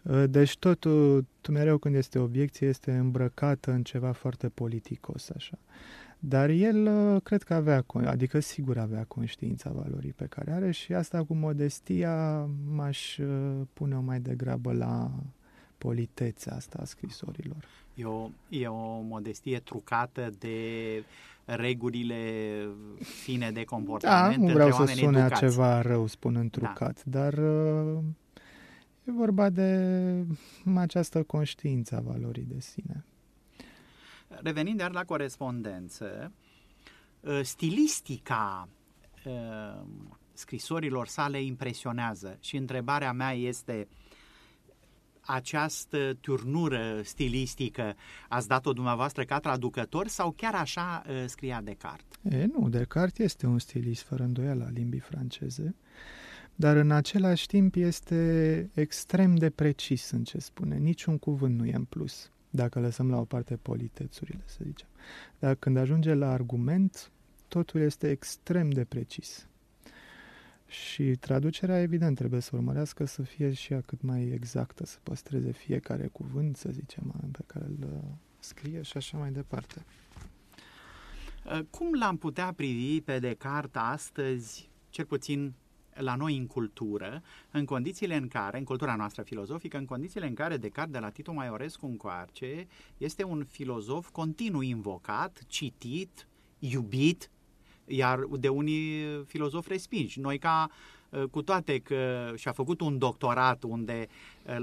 Uh, 0.02 0.24
deci 0.30 0.56
totul, 0.56 1.26
mereu 1.50 1.78
când 1.78 1.94
este 1.94 2.18
obiecție, 2.18 2.66
este 2.66 2.92
îmbrăcată 2.92 3.70
în 3.70 3.82
ceva 3.82 4.12
foarte 4.12 4.48
politicos, 4.48 5.30
așa. 5.36 5.58
Dar 6.18 6.48
el 6.50 6.86
uh, 6.86 7.22
cred 7.22 7.42
că 7.42 7.54
avea, 7.54 7.84
adică 8.06 8.40
sigur 8.40 8.78
avea 8.78 9.04
conștiința 9.04 9.70
valorii 9.70 10.12
pe 10.12 10.26
care 10.26 10.52
are 10.52 10.70
și 10.70 10.94
asta 10.94 11.24
cu 11.24 11.34
modestia 11.34 12.48
m-aș 12.74 13.18
uh, 13.18 13.60
pune-o 13.72 14.00
mai 14.00 14.20
degrabă 14.20 14.72
la 14.72 15.10
politețea 15.78 16.54
asta 16.54 16.78
a 16.80 16.84
scrisorilor. 16.84 17.64
E 17.94 18.04
o, 18.04 18.30
e 18.48 18.66
o 18.66 19.00
modestie 19.00 19.58
trucată 19.58 20.30
de 20.38 20.56
regulile 21.44 22.22
fine 22.98 23.50
de 23.50 23.64
comportament 23.64 24.36
Da, 24.36 24.46
nu 24.46 24.52
vreau 24.52 24.72
să 24.72 24.84
sune 24.84 25.18
educați. 25.18 25.40
ceva 25.40 25.80
rău 25.80 26.06
spunând 26.06 26.50
da. 26.50 26.58
trucat, 26.58 27.04
da. 27.04 27.20
dar 27.20 27.34
E 29.08 29.12
vorba 29.12 29.50
de 29.50 30.24
această 30.74 31.22
conștiință 31.22 31.96
a 31.96 32.00
valorii 32.00 32.46
de 32.48 32.60
sine. 32.60 33.04
Revenind 34.28 34.80
iar 34.80 34.92
la 34.92 35.04
corespondență, 35.04 36.32
ă, 37.24 37.42
stilistica 37.42 38.68
ă, 39.26 39.86
scrisorilor 40.32 41.06
sale 41.06 41.42
impresionează 41.42 42.36
și 42.40 42.56
întrebarea 42.56 43.12
mea 43.12 43.32
este 43.32 43.88
această 45.20 46.14
turnură 46.20 47.00
stilistică 47.02 47.94
ați 48.28 48.48
dat-o 48.48 48.72
dumneavoastră 48.72 49.24
ca 49.24 49.38
traducător 49.38 50.06
sau 50.06 50.30
chiar 50.30 50.54
așa 50.54 51.02
ă, 51.08 51.26
scria 51.26 51.60
Descartes? 51.60 52.18
E, 52.22 52.46
nu, 52.58 52.68
Descartes 52.68 53.24
este 53.24 53.46
un 53.46 53.58
stilist 53.58 54.02
fără 54.02 54.22
îndoială 54.22 54.64
a 54.64 54.70
limbii 54.70 55.00
franceze 55.00 55.76
dar 56.60 56.76
în 56.76 56.90
același 56.90 57.46
timp 57.46 57.74
este 57.74 58.70
extrem 58.74 59.34
de 59.34 59.50
precis 59.50 60.10
în 60.10 60.24
ce 60.24 60.38
spune. 60.38 60.76
Niciun 60.76 61.18
cuvânt 61.18 61.58
nu 61.58 61.66
e 61.66 61.74
în 61.74 61.84
plus, 61.84 62.30
dacă 62.50 62.80
lăsăm 62.80 63.10
la 63.10 63.18
o 63.18 63.24
parte 63.24 63.56
politețurile, 63.56 64.42
să 64.44 64.58
zicem. 64.62 64.88
Dar 65.38 65.54
când 65.54 65.76
ajunge 65.76 66.14
la 66.14 66.32
argument, 66.32 67.10
totul 67.48 67.80
este 67.80 68.10
extrem 68.10 68.70
de 68.70 68.84
precis. 68.84 69.46
Și 70.66 71.02
traducerea, 71.02 71.80
evident, 71.80 72.16
trebuie 72.16 72.40
să 72.40 72.50
urmărească 72.52 73.04
să 73.04 73.22
fie 73.22 73.52
și 73.52 73.72
ea 73.72 73.80
cât 73.80 74.02
mai 74.02 74.26
exactă, 74.26 74.86
să 74.86 74.98
păstreze 75.02 75.52
fiecare 75.52 76.06
cuvânt, 76.06 76.56
să 76.56 76.68
zicem, 76.70 77.30
pe 77.32 77.42
care 77.46 77.64
îl 77.64 77.88
uh, 77.92 78.00
scrie 78.38 78.82
și 78.82 78.96
așa 78.96 79.18
mai 79.18 79.30
departe. 79.30 79.84
Uh, 81.44 81.60
cum 81.70 81.94
l-am 81.98 82.16
putea 82.16 82.52
privi 82.52 83.00
pe 83.00 83.18
Descartes 83.18 83.82
astăzi, 83.82 84.68
cel 84.90 85.04
puțin 85.04 85.54
la 86.00 86.14
noi 86.14 86.36
în 86.36 86.46
cultură, 86.46 87.22
în 87.50 87.64
condițiile 87.64 88.16
în 88.16 88.28
care, 88.28 88.58
în 88.58 88.64
cultura 88.64 88.94
noastră 88.96 89.22
filozofică, 89.22 89.76
în 89.76 89.84
condițiile 89.84 90.26
în 90.26 90.34
care 90.34 90.56
Descartes 90.56 90.92
de 90.92 90.98
la 90.98 91.10
Tito 91.10 91.32
Maiorescu 91.32 91.86
încoarce 91.86 92.66
este 92.98 93.24
un 93.24 93.44
filozof 93.44 94.08
continuu 94.08 94.60
invocat, 94.60 95.42
citit, 95.46 96.28
iubit, 96.58 97.30
iar 97.86 98.20
de 98.38 98.48
unii 98.48 99.04
filozofi 99.26 99.68
respinși. 99.68 100.20
Noi 100.20 100.38
ca 100.38 100.70
cu 101.30 101.42
toate 101.42 101.78
că 101.78 102.32
și-a 102.36 102.52
făcut 102.52 102.80
un 102.80 102.98
doctorat 102.98 103.62
unde 103.62 104.06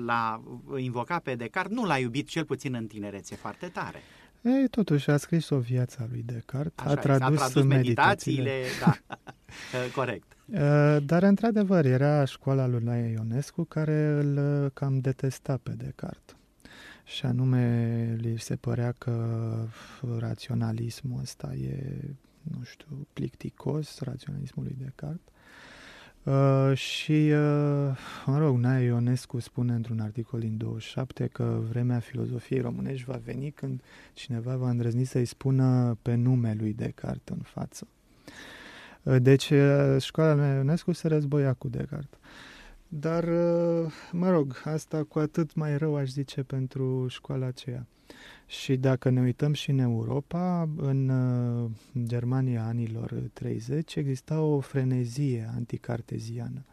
l-a 0.06 0.41
invocat 0.78 1.21
pe 1.21 1.36
Descartes, 1.36 1.78
nu 1.78 1.86
l-a 1.86 1.98
iubit 1.98 2.28
cel 2.28 2.45
puțin 2.45 2.74
în 2.74 2.88
tinerețe 2.88 3.36
foarte 3.36 3.67
tare. 3.67 4.02
E, 4.41 4.67
totuși 4.67 5.10
a 5.10 5.17
scris 5.17 5.50
o 5.50 5.58
viață 5.58 6.08
lui 6.12 6.24
Descartes, 6.26 6.86
Așa, 6.86 6.89
a 6.89 6.95
tradus, 6.95 7.41
a 7.41 7.45
tradus 7.45 7.63
meditațiile. 7.63 8.52
meditațiile 8.52 9.06
da, 9.08 9.15
corect. 9.96 10.38
Dar, 11.06 11.24
într-adevăr, 11.24 11.86
era 11.86 12.26
școala 12.26 12.68
lui 12.68 12.84
Nae 12.84 13.12
Ionescu 13.12 13.63
care 13.63 14.08
îl 14.08 14.70
cam 14.74 15.00
detesta 15.00 15.60
pe 15.63 15.72
Descartes. 15.72 16.36
Și 17.04 17.26
anume, 17.26 18.15
li 18.18 18.39
se 18.39 18.56
părea 18.56 18.91
că 18.98 19.46
raționalismul 20.20 21.22
ăsta 21.22 21.54
e, 21.54 22.00
nu 22.41 22.63
știu, 22.63 23.08
plicticos, 23.13 24.00
raționalismul 24.00 24.65
lui 24.65 24.76
Descartes. 24.80 25.34
Uh, 26.26 26.78
și, 26.78 27.12
uh, 27.12 27.98
mă 28.26 28.38
rog, 28.38 28.58
Nae 28.58 28.84
Ionescu 28.84 29.39
spune 29.39 29.74
într-un 29.74 30.00
articol 30.00 30.39
din 30.39 30.58
27 30.58 31.28
că 31.28 31.60
vremea 31.70 32.00
filozofiei 32.00 32.60
românești 32.62 33.06
va 33.06 33.20
veni 33.24 33.52
când 33.52 33.82
cineva 34.13 34.56
va 34.56 34.70
îndrăzni 34.70 35.04
să-i 35.04 35.26
spună 35.26 35.98
pe 36.02 36.15
nume 36.15 36.56
lui 36.60 36.74
Descartes 36.74 37.36
în 37.36 37.41
față. 37.44 37.88
Uh, 39.06 39.15
deci, 39.22 39.50
uh, 39.50 39.96
școala 40.00 40.34
Nae 40.34 40.56
Ionescu 40.56 40.91
se 40.91 41.08
războia 41.08 41.54
cu 41.54 41.68
Descartes. 41.68 42.20
Dar, 42.88 43.24
uh, 43.24 43.91
mă 44.12 44.30
rog, 44.30 44.62
asta 44.63 45.04
cu 45.04 45.20
atât 45.20 45.56
mai 45.56 45.78
rău 45.78 45.96
aș 45.96 46.10
zice 46.10 46.44
pentru 46.44 47.08
școala 47.08 47.46
aceea. 47.46 47.88
Și 48.48 48.76
dacă 48.76 49.10
ne 49.10 49.22
uităm 49.22 49.54
și 49.54 49.70
în 49.70 49.80
Europa, 49.80 50.70
în 50.78 51.10
uh, 51.10 51.70
Germania 52.04 52.65
anilor 52.65 53.13
30 53.34 53.96
exista 53.96 54.41
o 54.41 54.60
frenezie 54.60 55.52
anticarteziană 55.56 56.65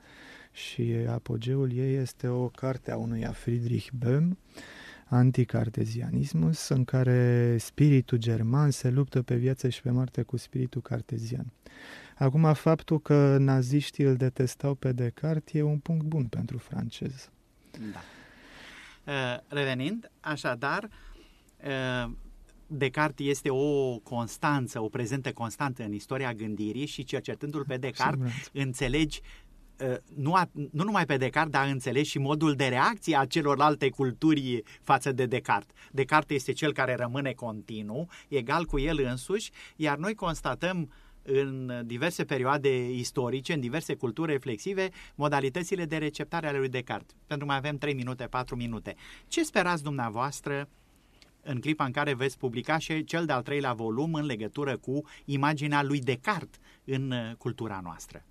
și 0.53 0.95
apogeul 1.09 1.73
ei 1.73 1.95
este 1.95 2.29
o 2.29 2.49
carte 2.49 2.91
a 2.91 2.97
unui 2.97 3.29
Friedrich 3.33 3.89
Böhm, 3.99 4.37
Anticartezianismus, 5.05 6.69
în 6.69 6.85
care 6.85 7.57
spiritul 7.59 8.19
german 8.19 8.71
se 8.71 8.91
luptă 8.91 9.23
pe 9.23 9.37
viață 9.37 9.69
și 9.69 9.83
pe 9.83 9.91
moarte 9.91 10.23
cu 10.23 10.37
spiritul 10.37 10.81
cartezian. 10.81 11.53
Acum, 12.17 12.55
faptul 12.55 13.01
că 13.01 13.37
naziștii 13.39 14.05
îl 14.05 14.17
detestau 14.17 14.75
pe 14.75 14.93
Descartes 14.93 15.55
e 15.55 15.63
un 15.63 15.79
punct 15.79 16.05
bun 16.05 16.25
pentru 16.25 16.59
francez. 16.59 17.31
Da. 17.93 18.01
Uh, 19.07 19.39
revenind, 19.49 20.11
așadar, 20.21 20.89
uh, 21.65 22.11
Descartes 22.67 23.27
este 23.27 23.51
o 23.51 23.99
constanță, 23.99 24.81
o 24.83 24.89
prezentă 24.89 25.33
constantă 25.33 25.83
în 25.83 25.93
istoria 25.93 26.33
gândirii 26.33 26.87
și 26.87 27.05
cercetându-l 27.05 27.65
pe 27.65 27.77
Descartes 27.77 28.33
înțelegi 28.53 29.21
uh, 29.81 29.97
nu, 30.15 30.35
a, 30.35 30.51
nu 30.53 30.85
numai 30.85 31.07
pe 31.07 31.17
Descartes, 31.17 31.53
dar 31.53 31.69
înțelegi 31.69 32.11
și 32.11 32.19
modul 32.19 32.55
de 32.55 32.67
reacție 32.67 33.17
a 33.17 33.27
celorlalte 33.27 33.89
culturi 33.89 34.63
față 34.83 35.13
de 35.13 35.27
Descartes. 35.27 35.75
Descartes 35.91 36.37
este 36.37 36.53
cel 36.53 36.73
care 36.73 36.95
rămâne 36.95 37.33
continuu, 37.33 38.09
egal 38.29 38.65
cu 38.65 38.79
el 38.79 39.01
însuși, 39.05 39.51
iar 39.77 39.97
noi 39.97 40.15
constatăm 40.15 40.91
în 41.23 41.83
diverse 41.85 42.25
perioade 42.25 42.91
istorice, 42.91 43.53
în 43.53 43.61
diverse 43.61 43.95
culturi 43.95 44.33
reflexive, 44.33 44.89
modalitățile 45.15 45.85
de 45.85 45.97
receptare 45.97 46.47
ale 46.47 46.59
lui 46.59 46.69
Descartes. 46.69 47.15
Pentru 47.27 47.47
mai 47.47 47.57
avem 47.57 47.77
3 47.77 47.95
minute, 47.95 48.25
4 48.25 48.57
minute. 48.57 48.95
Ce 49.29 49.45
sperați 49.45 49.83
dumneavoastră 49.83 50.69
în 51.43 51.61
clipa 51.61 51.85
în 51.85 51.93
care 51.93 52.15
veți 52.15 52.39
publica 52.39 52.79
și 52.79 53.05
cel 53.05 53.25
de-al 53.25 53.43
treilea 53.43 53.73
volum 53.73 54.15
în 54.15 54.25
legătură 54.25 54.77
cu 54.77 55.03
imaginea 55.25 55.83
lui 55.83 56.01
Descartes 56.01 56.59
în 56.85 57.11
uh, 57.11 57.33
cultura 57.39 57.81
noastră? 57.83 58.25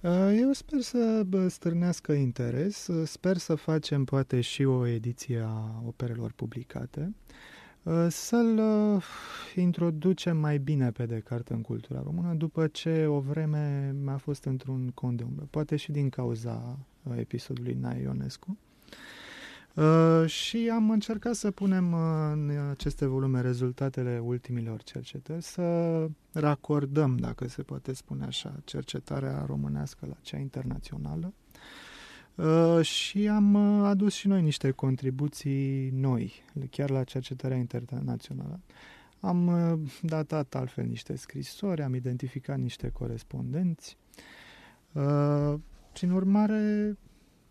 Uh, 0.00 0.36
eu 0.40 0.52
sper 0.52 0.80
să 0.80 1.26
stârnească 1.48 2.12
interes, 2.12 2.88
sper 3.04 3.36
să 3.36 3.54
facem 3.54 4.04
poate 4.04 4.40
și 4.40 4.64
o 4.64 4.86
ediție 4.86 5.44
a 5.46 5.82
operelor 5.86 6.32
publicate. 6.32 7.14
Uh, 7.86 8.06
să-l 8.08 8.58
uh, 8.58 9.04
introducem 9.54 10.36
mai 10.36 10.58
bine 10.58 10.90
pe 10.90 11.06
Descartes 11.06 11.56
în 11.56 11.62
cultura 11.62 12.00
română 12.04 12.34
după 12.34 12.66
ce 12.66 13.06
o 13.06 13.20
vreme 13.20 13.94
a 14.06 14.16
fost 14.16 14.44
într-un 14.44 14.90
cont 14.94 15.16
de 15.16 15.22
umbră, 15.22 15.46
poate 15.50 15.76
și 15.76 15.92
din 15.92 16.08
cauza 16.08 16.78
uh, 17.02 17.16
episodului 17.18 17.76
Nae 17.80 18.02
Ionescu. 18.02 18.58
și 20.26 20.70
am 20.74 20.90
încercat 20.90 21.34
să 21.34 21.50
punem 21.50 21.94
în 22.32 22.50
aceste 22.70 23.06
volume 23.06 23.40
rezultatele 23.40 24.18
ultimilor 24.18 24.82
cercetări, 24.82 25.42
să 25.42 26.06
racordăm, 26.32 27.16
dacă 27.16 27.48
se 27.48 27.62
poate 27.62 27.92
spune 27.92 28.24
așa, 28.24 28.54
cercetarea 28.64 29.44
românească 29.46 30.06
la 30.08 30.16
cea 30.20 30.38
internațională 30.38 31.32
Uh, 32.36 32.84
și 32.84 33.28
am 33.28 33.54
uh, 33.54 33.86
adus 33.86 34.14
și 34.14 34.28
noi 34.28 34.42
niște 34.42 34.70
contribuții 34.70 35.90
noi, 35.90 36.32
chiar 36.70 36.90
la 36.90 37.04
cercetarea 37.04 37.56
internațională. 37.56 38.60
Am 39.20 39.46
uh, 39.46 39.78
datat 40.02 40.54
altfel 40.54 40.84
niște 40.84 41.16
scrisori, 41.16 41.82
am 41.82 41.94
identificat 41.94 42.58
niște 42.58 42.88
corespondenți. 42.88 43.96
Prin 45.92 46.10
urmare, 46.10 46.96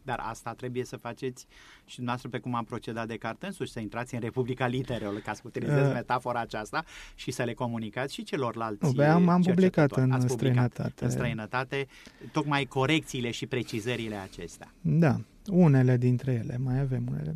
dar 0.05 0.19
asta 0.21 0.53
trebuie 0.53 0.83
să 0.83 0.97
faceți 0.97 1.45
și 1.85 1.95
dumneavoastră 1.95 2.29
pe 2.29 2.39
cum 2.39 2.55
am 2.55 2.63
procedat 2.63 3.07
de 3.07 3.17
carte 3.17 3.45
însuși, 3.45 3.71
să 3.71 3.79
intrați 3.79 4.13
în 4.13 4.19
Republica 4.19 4.67
Literelor, 4.67 5.19
ca 5.19 5.33
să 5.33 5.41
utilizez 5.45 5.87
uh, 5.87 5.93
metafora 5.93 6.39
aceasta 6.39 6.83
și 7.15 7.31
să 7.31 7.43
le 7.43 7.53
comunicați 7.53 8.13
și 8.13 8.23
celorlalți 8.23 8.95
Nu, 8.95 9.03
am, 9.03 9.29
am 9.29 9.41
publicat 9.41 9.91
în 9.91 10.11
Ați 10.11 10.33
străinătate. 10.33 11.03
în 11.03 11.09
străinătate 11.09 11.87
tocmai 12.31 12.65
corecțiile 12.65 13.31
și 13.31 13.45
precizările 13.45 14.15
acestea. 14.15 14.73
Da, 14.81 15.19
unele 15.51 15.97
dintre 15.97 16.31
ele, 16.33 16.57
mai 16.57 16.79
avem 16.79 17.07
unele. 17.09 17.35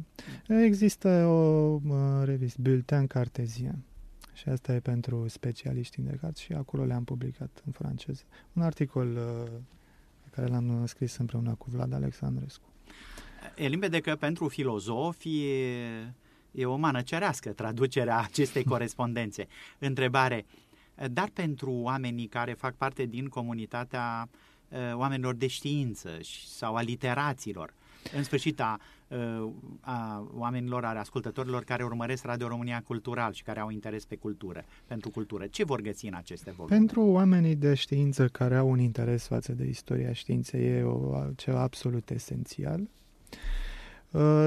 Există 0.65 1.25
o 1.25 1.79
uh, 1.87 2.23
revistă, 2.23 2.61
Bulletin 2.61 3.07
Cartezian. 3.07 3.83
Și 4.33 4.49
asta 4.49 4.73
e 4.73 4.79
pentru 4.79 5.27
specialiști 5.27 5.99
indicați 5.99 6.41
și 6.41 6.53
acolo 6.53 6.83
le-am 6.83 7.03
publicat 7.03 7.61
în 7.65 7.71
franceză. 7.71 8.23
Un 8.53 8.61
articol 8.61 9.07
uh, 9.07 9.51
care 10.31 10.47
l-am 10.47 10.85
scris 10.85 11.17
împreună 11.17 11.55
cu 11.57 11.69
Vlad 11.69 11.93
Alexandrescu. 11.93 12.67
E 13.55 13.67
limpede 13.67 13.99
că 13.99 14.15
pentru 14.15 14.47
filozofi 14.47 15.45
e, 15.45 16.13
e 16.51 16.65
o 16.65 16.75
mană 16.75 17.01
cerească 17.01 17.49
traducerea 17.49 18.19
acestei 18.19 18.63
corespondențe. 18.73 19.47
Întrebare, 19.79 20.45
dar 21.11 21.29
pentru 21.33 21.71
oamenii 21.71 22.27
care 22.27 22.53
fac 22.53 22.75
parte 22.75 23.05
din 23.05 23.27
comunitatea 23.27 24.29
oamenilor 24.93 25.35
de 25.35 25.47
știință 25.47 26.09
sau 26.45 26.75
a 26.75 26.81
literaților, 26.81 27.73
în 28.15 28.23
sfârșit 28.23 28.59
a, 28.59 28.79
a 29.79 30.27
oamenilor, 30.33 30.83
a 30.83 30.99
ascultătorilor 30.99 31.63
care 31.63 31.83
urmăresc 31.83 32.25
Radio 32.25 32.47
România 32.47 32.81
Cultural 32.85 33.33
și 33.33 33.43
care 33.43 33.59
au 33.59 33.69
interes 33.69 34.05
pe 34.05 34.15
cultură, 34.15 34.63
pentru 34.85 35.09
cultură. 35.09 35.47
Ce 35.47 35.63
vor 35.63 35.81
găsi 35.81 36.07
în 36.07 36.13
aceste 36.13 36.51
volume? 36.51 36.75
Pentru 36.75 37.01
oamenii 37.01 37.55
de 37.55 37.73
știință 37.73 38.27
care 38.27 38.55
au 38.55 38.69
un 38.69 38.79
interes 38.79 39.27
față 39.27 39.53
de 39.53 39.65
istoria 39.65 40.13
științei 40.13 40.65
e 40.65 40.83
o, 40.83 41.23
ceva 41.35 41.61
absolut 41.61 42.09
esențial. 42.09 42.89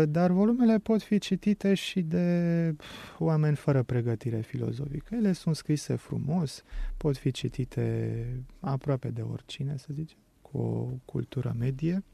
Dar 0.09 0.31
volumele 0.31 0.79
pot 0.79 1.03
fi 1.03 1.19
citite 1.19 1.75
și 1.75 2.01
de 2.01 2.77
oameni 3.19 3.57
fără 3.57 3.83
pregătire 3.83 4.41
filozofică. 4.41 5.15
Ele 5.15 5.33
sunt 5.33 5.57
scrise 5.57 5.95
frumos, 5.95 6.63
pot 6.97 7.17
fi 7.17 7.31
citite 7.31 8.45
aproape 8.61 9.09
de 9.09 9.21
oricine, 9.21 9.77
să 9.77 9.89
zicem, 9.93 10.19
cu 10.43 10.59
o 10.59 10.89
cultură 11.05 11.55
medie. 11.59 12.05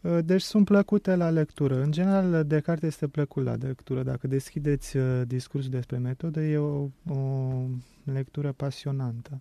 Uh, 0.00 0.18
deci 0.24 0.42
sunt 0.42 0.64
plăcute 0.64 1.14
la 1.14 1.30
lectură. 1.30 1.82
În 1.82 1.90
general, 1.90 2.44
Descartes 2.44 2.88
este 2.88 3.08
plăcut 3.08 3.44
la 3.44 3.54
lectură. 3.54 4.02
Dacă 4.02 4.26
deschideți 4.26 4.96
uh, 4.96 5.22
discursul 5.26 5.70
despre 5.70 5.98
metodă, 5.98 6.40
e 6.40 6.58
o, 6.58 6.88
o 7.08 7.64
lectură 8.04 8.52
pasionantă. 8.52 9.40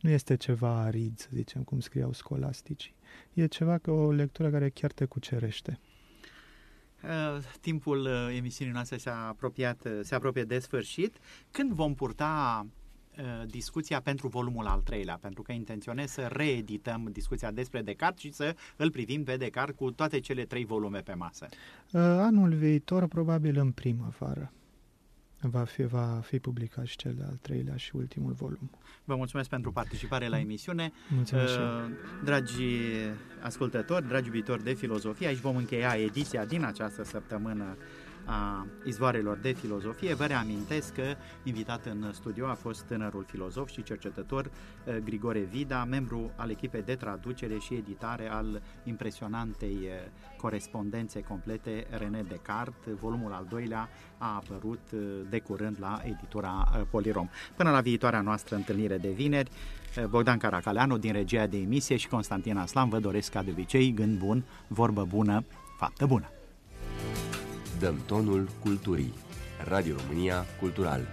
Nu 0.00 0.10
este 0.10 0.36
ceva 0.36 0.80
arid, 0.80 1.18
să 1.18 1.28
zicem, 1.32 1.62
cum 1.62 1.80
scriau 1.80 2.12
scolasticii. 2.12 2.94
E 3.32 3.46
ceva 3.46 3.78
că 3.78 3.90
o 3.90 4.10
lectură 4.10 4.50
care 4.50 4.68
chiar 4.68 4.92
te 4.92 5.04
cucerește. 5.04 5.80
Uh, 7.02 7.42
timpul 7.60 8.00
uh, 8.00 8.36
emisiunii 8.36 8.72
noastre 8.72 8.96
s-a 8.96 9.26
apropiat, 9.28 9.84
uh, 9.84 10.00
se 10.02 10.14
apropie 10.14 10.44
de 10.44 10.58
sfârșit. 10.58 11.16
Când 11.50 11.72
vom 11.72 11.94
purta 11.94 12.66
Uh, 12.66 12.87
discuția 13.46 14.00
pentru 14.00 14.28
volumul 14.28 14.66
al 14.66 14.80
treilea, 14.80 15.18
pentru 15.20 15.42
că 15.42 15.52
intenționez 15.52 16.10
să 16.10 16.28
reedităm 16.32 17.08
discuția 17.12 17.50
despre 17.50 17.82
Descartes 17.82 18.20
și 18.22 18.32
să 18.32 18.54
îl 18.76 18.90
privim 18.90 19.24
pe 19.24 19.36
Descartes 19.36 19.76
cu 19.76 19.90
toate 19.90 20.20
cele 20.20 20.44
trei 20.44 20.64
volume 20.64 20.98
pe 20.98 21.14
masă. 21.14 21.46
Uh, 21.50 22.00
anul 22.00 22.54
viitor, 22.54 23.06
probabil 23.06 23.58
în 23.58 23.70
primăvară, 23.70 24.52
va 25.40 25.64
fi, 25.64 25.82
va 25.82 26.20
fi 26.22 26.38
publicat 26.38 26.86
și 26.86 26.96
cel 26.96 27.14
de-al 27.14 27.38
treilea 27.42 27.76
și 27.76 27.96
ultimul 27.96 28.32
volum. 28.32 28.70
Vă 29.04 29.16
mulțumesc 29.16 29.48
pentru 29.48 29.72
participare 29.72 30.28
la 30.28 30.38
emisiune. 30.38 30.92
Mulțumesc 31.14 31.58
uh, 31.58 31.64
Dragi 32.24 32.64
ascultători, 33.40 34.08
dragi 34.08 34.30
viitori 34.30 34.64
de 34.64 34.72
filozofie, 34.72 35.26
aici 35.26 35.38
vom 35.38 35.56
încheia 35.56 35.94
ediția 35.96 36.44
din 36.44 36.64
această 36.64 37.04
săptămână 37.04 37.76
a 38.28 38.66
izvoarelor 38.84 39.36
de 39.36 39.52
filozofie. 39.52 40.14
Vă 40.14 40.24
reamintesc 40.24 40.94
că 40.94 41.14
invitat 41.42 41.86
în 41.86 42.12
studio 42.12 42.46
a 42.46 42.54
fost 42.54 42.82
tânărul 42.82 43.24
filozof 43.28 43.70
și 43.70 43.82
cercetător 43.82 44.44
uh, 44.44 44.96
Grigore 45.04 45.40
Vida, 45.40 45.84
membru 45.84 46.30
al 46.36 46.50
echipei 46.50 46.82
de 46.82 46.94
traducere 46.94 47.58
și 47.58 47.74
editare 47.74 48.30
al 48.30 48.62
impresionantei 48.84 49.76
uh, 49.80 49.90
corespondențe 50.36 51.20
complete 51.20 51.86
René 51.90 52.22
Descartes. 52.28 52.94
Volumul 53.00 53.32
al 53.32 53.46
doilea 53.50 53.88
a 54.18 54.34
apărut 54.34 54.80
uh, 54.92 55.00
de 55.28 55.38
curând 55.38 55.76
la 55.80 56.00
editura 56.04 56.86
Polirom. 56.90 57.28
Până 57.56 57.70
la 57.70 57.80
viitoarea 57.80 58.20
noastră 58.20 58.56
întâlnire 58.56 58.96
de 58.96 59.10
vineri, 59.10 59.50
Bogdan 60.08 60.38
Caracaleanu 60.38 60.98
din 60.98 61.12
regia 61.12 61.46
de 61.46 61.56
emisie 61.56 61.96
și 61.96 62.08
Constantin 62.08 62.56
Aslan 62.56 62.88
vă 62.88 62.98
doresc 62.98 63.30
ca 63.30 63.42
de 63.42 63.50
obicei 63.50 63.92
gând 63.92 64.18
bun, 64.18 64.44
vorbă 64.66 65.04
bună, 65.04 65.44
faptă 65.78 66.06
bună. 66.06 66.30
Dăm 67.78 68.02
tonul 68.06 68.48
culturii. 68.62 69.12
Radio 69.68 69.96
România 69.96 70.46
Cultural. 70.60 71.08